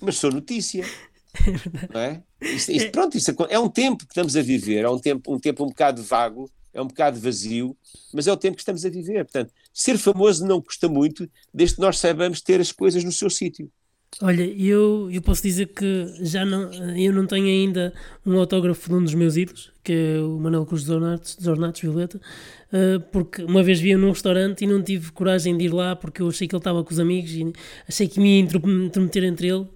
[0.00, 0.84] Mas sou notícia.
[1.38, 2.22] É não é?
[2.40, 5.38] Isto, isto, pronto, isso é um tempo que estamos a viver, é um tempo, um
[5.38, 7.76] tempo um bocado vago, é um bocado vazio,
[8.12, 9.24] mas é o tempo que estamos a viver.
[9.24, 13.30] Portanto, ser famoso não custa muito, desde que nós saibamos ter as coisas no seu
[13.30, 13.70] sítio.
[14.22, 17.92] Olha, eu, eu posso dizer que já não, eu não tenho ainda
[18.26, 22.18] um autógrafo de um dos meus ídolos, que é o Manuel Cruz dos Ornatos, Violeta,
[22.18, 26.22] uh, porque uma vez vi-o num restaurante e não tive coragem de ir lá porque
[26.22, 27.52] eu achei que ele estava com os amigos e
[27.86, 29.68] achei que me ia intermeter entre ele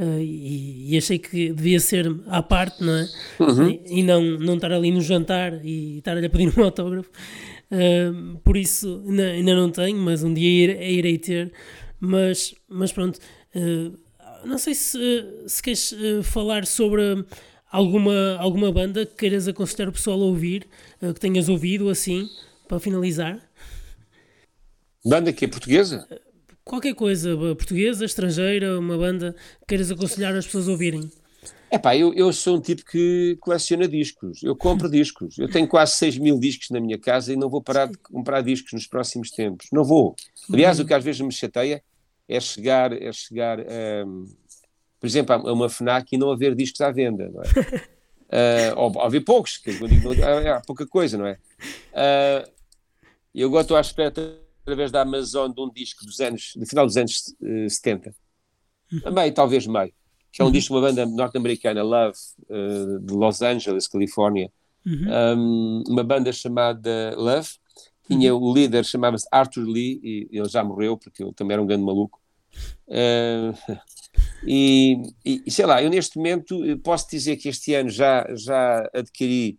[0.00, 3.08] uh, e, e, achei que devia ser à parte, não é?
[3.38, 3.68] Uhum.
[3.68, 7.10] E, e, não, não estar ali no jantar e estar-lhe a pedir um autógrafo.
[7.70, 11.52] Uh, por isso ainda, ainda não tenho, mas um dia irei ter.
[12.00, 13.18] Mas, mas pronto,
[13.54, 13.98] Uh,
[14.44, 14.98] não sei se,
[15.46, 15.92] se queres
[16.22, 17.02] falar sobre
[17.70, 20.66] alguma, alguma banda que queiras aconselhar o pessoal a ouvir,
[20.98, 22.26] que tenhas ouvido assim,
[22.66, 23.38] para finalizar.
[25.04, 26.06] Banda que é portuguesa?
[26.64, 31.10] Qualquer coisa, portuguesa, estrangeira, uma banda que queiras aconselhar as pessoas a ouvirem.
[31.70, 35.68] É pá, eu, eu sou um tipo que coleciona discos, eu compro discos, eu tenho
[35.68, 38.86] quase 6 mil discos na minha casa e não vou parar de comprar discos nos
[38.86, 40.16] próximos tempos, não vou.
[40.52, 40.84] Aliás, uhum.
[40.84, 41.82] o que às vezes me chateia
[42.28, 43.58] é chegar, é chegar
[44.06, 44.26] um,
[44.98, 48.74] por exemplo, a uma FNAC e não haver discos à venda, não é?
[48.74, 51.38] uh, ou, haver poucos, que digo, há pouca coisa, não é?
[51.92, 52.50] Uh,
[53.34, 54.12] eu agora estou à espera,
[54.62, 58.14] através da Amazon, de um disco dos anos, do final dos anos uh, 70,
[59.12, 59.92] meio, talvez meio,
[60.32, 60.52] que é um uhum.
[60.52, 64.50] disco de uma banda norte-americana, Love, uh, de Los Angeles, Califórnia,
[64.86, 65.06] uhum.
[65.38, 67.48] um, uma banda chamada Love,
[68.06, 68.42] tinha uhum.
[68.42, 71.84] o líder, chamava-se Arthur Lee, e ele já morreu, porque ele também era um grande
[71.84, 72.20] maluco.
[72.88, 73.54] Uh,
[74.44, 79.58] e, e, sei lá, eu neste momento posso dizer que este ano já, já adquiri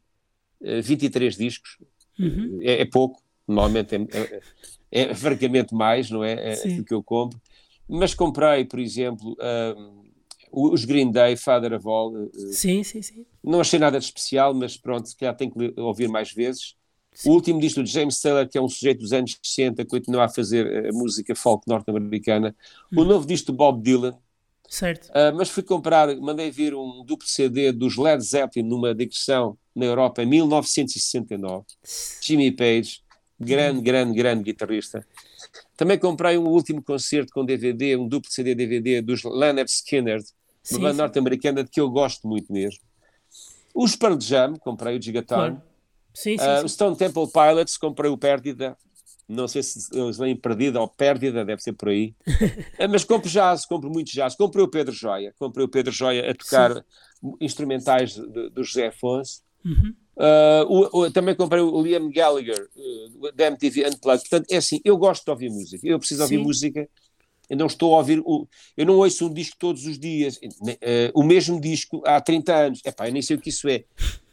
[0.61, 1.77] uh, eh, 23 discos,
[2.19, 2.59] uhum.
[2.61, 4.41] é, é, pouco, normalmente é, é,
[4.91, 6.53] é francamente mais, não é?
[6.53, 7.39] É do que eu compro.
[7.87, 10.01] Mas comprei, por exemplo, uh,
[10.51, 12.13] os Green Day, Father of All.
[12.13, 13.25] Uh, sim, sim, sim.
[13.43, 16.75] Não achei nada de especial, mas pronto, se calhar tenho que ouvir mais vezes.
[17.13, 17.29] Sim.
[17.29, 20.25] O último disco de James Taylor, que é um sujeito dos anos 60, que continua
[20.25, 22.55] a fazer a música folk norte-americana.
[22.91, 23.01] Hum.
[23.01, 24.17] O novo disco de Bob Dylan.
[24.69, 25.09] Certo.
[25.09, 29.85] Uh, mas fui comprar, mandei vir um duplo CD dos Led Zeppelin numa digressão na
[29.85, 31.65] Europa em 1969.
[32.21, 33.01] Jimmy Page,
[33.45, 35.05] grande, grande, grande guitarrista.
[35.75, 40.21] Também comprei um último concerto com DVD, um duplo CD DVD dos Leonard Skinner,
[40.71, 42.79] uma banda norte-americana de que eu gosto muito mesmo.
[43.73, 45.35] Os Pearl Jam, comprei o Gigaton.
[45.35, 45.61] Claro.
[46.13, 46.65] Sim, sim, uh, sim.
[46.65, 48.77] O Stone Temple Pilots comprei o Pérdida.
[49.27, 52.13] Não sei se eles leem Perdida ou Pérdida, deve ser por aí.
[52.79, 54.35] uh, mas compro jazz, compro muito jazz.
[54.35, 55.33] Comprei o Pedro Joia.
[55.39, 56.83] Comprei o Pedro Joia a tocar
[57.39, 59.41] instrumentais do José Afonso.
[59.63, 59.95] Uhum.
[60.15, 64.29] Uh, o, o, também comprei o Liam Gallagher uh, da MTV Unplugged.
[64.29, 65.87] Portanto, é assim, eu gosto de ouvir música.
[65.87, 66.87] Eu preciso ouvir música.
[67.49, 68.47] Eu não estou a ouvir, o,
[68.77, 72.81] eu não ouço um disco todos os dias, uh, o mesmo disco há 30 anos.
[72.85, 73.83] Epá, eu nem sei o que isso é.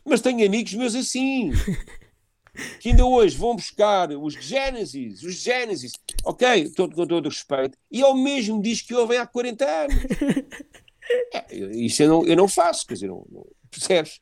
[0.05, 1.51] Mas tenho amigos meus assim.
[2.81, 5.93] que ainda hoje vão buscar os Genesis, os Genesis,
[6.25, 9.95] ok, todo, com todo o respeito, e ao mesmo diz que ouvem há 40 anos.
[11.33, 14.21] É, isso eu não, eu não faço, quer dizer, não, não, percebes?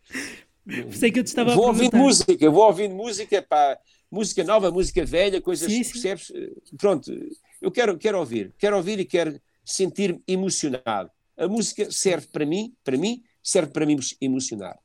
[0.93, 3.79] Sei que eu te estava vou ouvindo música, vou ouvindo música, pá,
[4.11, 5.93] música nova, música velha, coisas, Sim, sim.
[5.93, 6.33] percebes?
[6.77, 7.13] Pronto,
[7.61, 11.11] eu quero, quero ouvir, quero ouvir e quero sentir-me emocionado.
[11.37, 14.79] A música serve para mim, para mim, serve para me emocionar.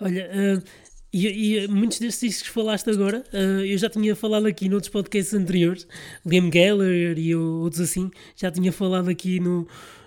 [0.00, 0.62] Olha, eh,
[1.12, 4.90] e, e muitos destes discos que falaste agora, eh, eu já tinha falado aqui noutros
[4.90, 5.88] podcasts anteriores,
[6.24, 9.66] Liam Gallagher e outros assim, já tinha falado aqui no,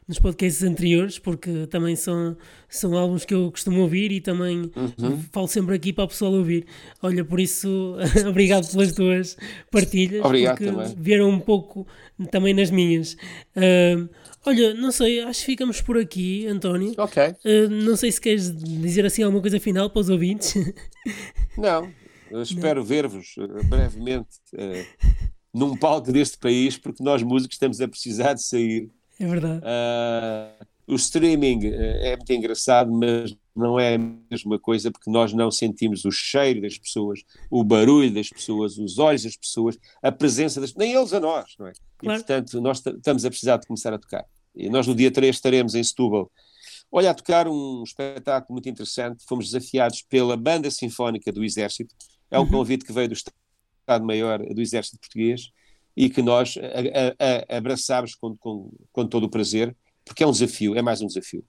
[0.09, 2.35] nos podcasts anteriores, porque também são,
[2.67, 4.71] são álbuns que eu costumo ouvir e também
[5.31, 6.65] falo sempre aqui para o pessoal ouvir.
[6.99, 7.95] Olha, por isso,
[8.27, 9.37] obrigado pelas tuas
[9.69, 10.95] partilhas, Obrigado porque também.
[10.97, 11.85] vieram um pouco
[12.31, 13.15] também nas minhas.
[13.55, 13.97] Eh,
[14.43, 16.95] olha, não sei, acho que ficamos por aqui, António.
[16.97, 17.23] Ok.
[17.45, 20.55] Uh, não sei se queres dizer assim alguma coisa final para os ouvintes.
[21.55, 21.91] Não,
[22.41, 24.85] espero ver-vos eh, brevemente eh,
[25.53, 28.89] num palco deste país, porque nós músicos estamos a precisar de sair.
[29.19, 29.61] É verdade.
[29.63, 30.51] Ah,
[30.87, 35.51] o streaming eh, é muito engraçado, mas não é a mesma coisa porque nós não
[35.51, 40.59] sentimos o cheiro das pessoas, o barulho das pessoas, os olhos das pessoas, a presença
[40.59, 41.73] das nem eles a nós, não é?
[41.97, 42.19] Claro.
[42.19, 44.25] E portanto, nós estamos a precisar de começar a tocar.
[44.55, 46.31] E nós no dia 3 estaremos em Setúbal.
[46.91, 49.23] Olha, a tocar um espetáculo muito interessante.
[49.27, 51.93] Fomos desafiados pela Banda Sinfónica do Exército.
[52.31, 55.51] É um convite que veio do Estado-Maior do Exército Português
[56.01, 56.61] e que nós a-
[57.19, 59.75] a- a- abraçámos com, com, com todo o prazer,
[60.05, 61.43] porque é um desafio, é mais um desafio.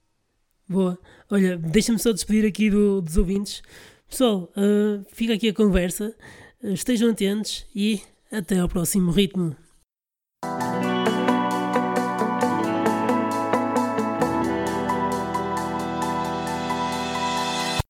[0.67, 0.99] Boa.
[1.29, 3.61] Olha, deixa-me só despedir aqui do- dos ouvintes.
[4.09, 6.13] Pessoal, uh, fica aqui a conversa.
[6.61, 9.55] Uh, estejam atentos e até ao próximo ritmo.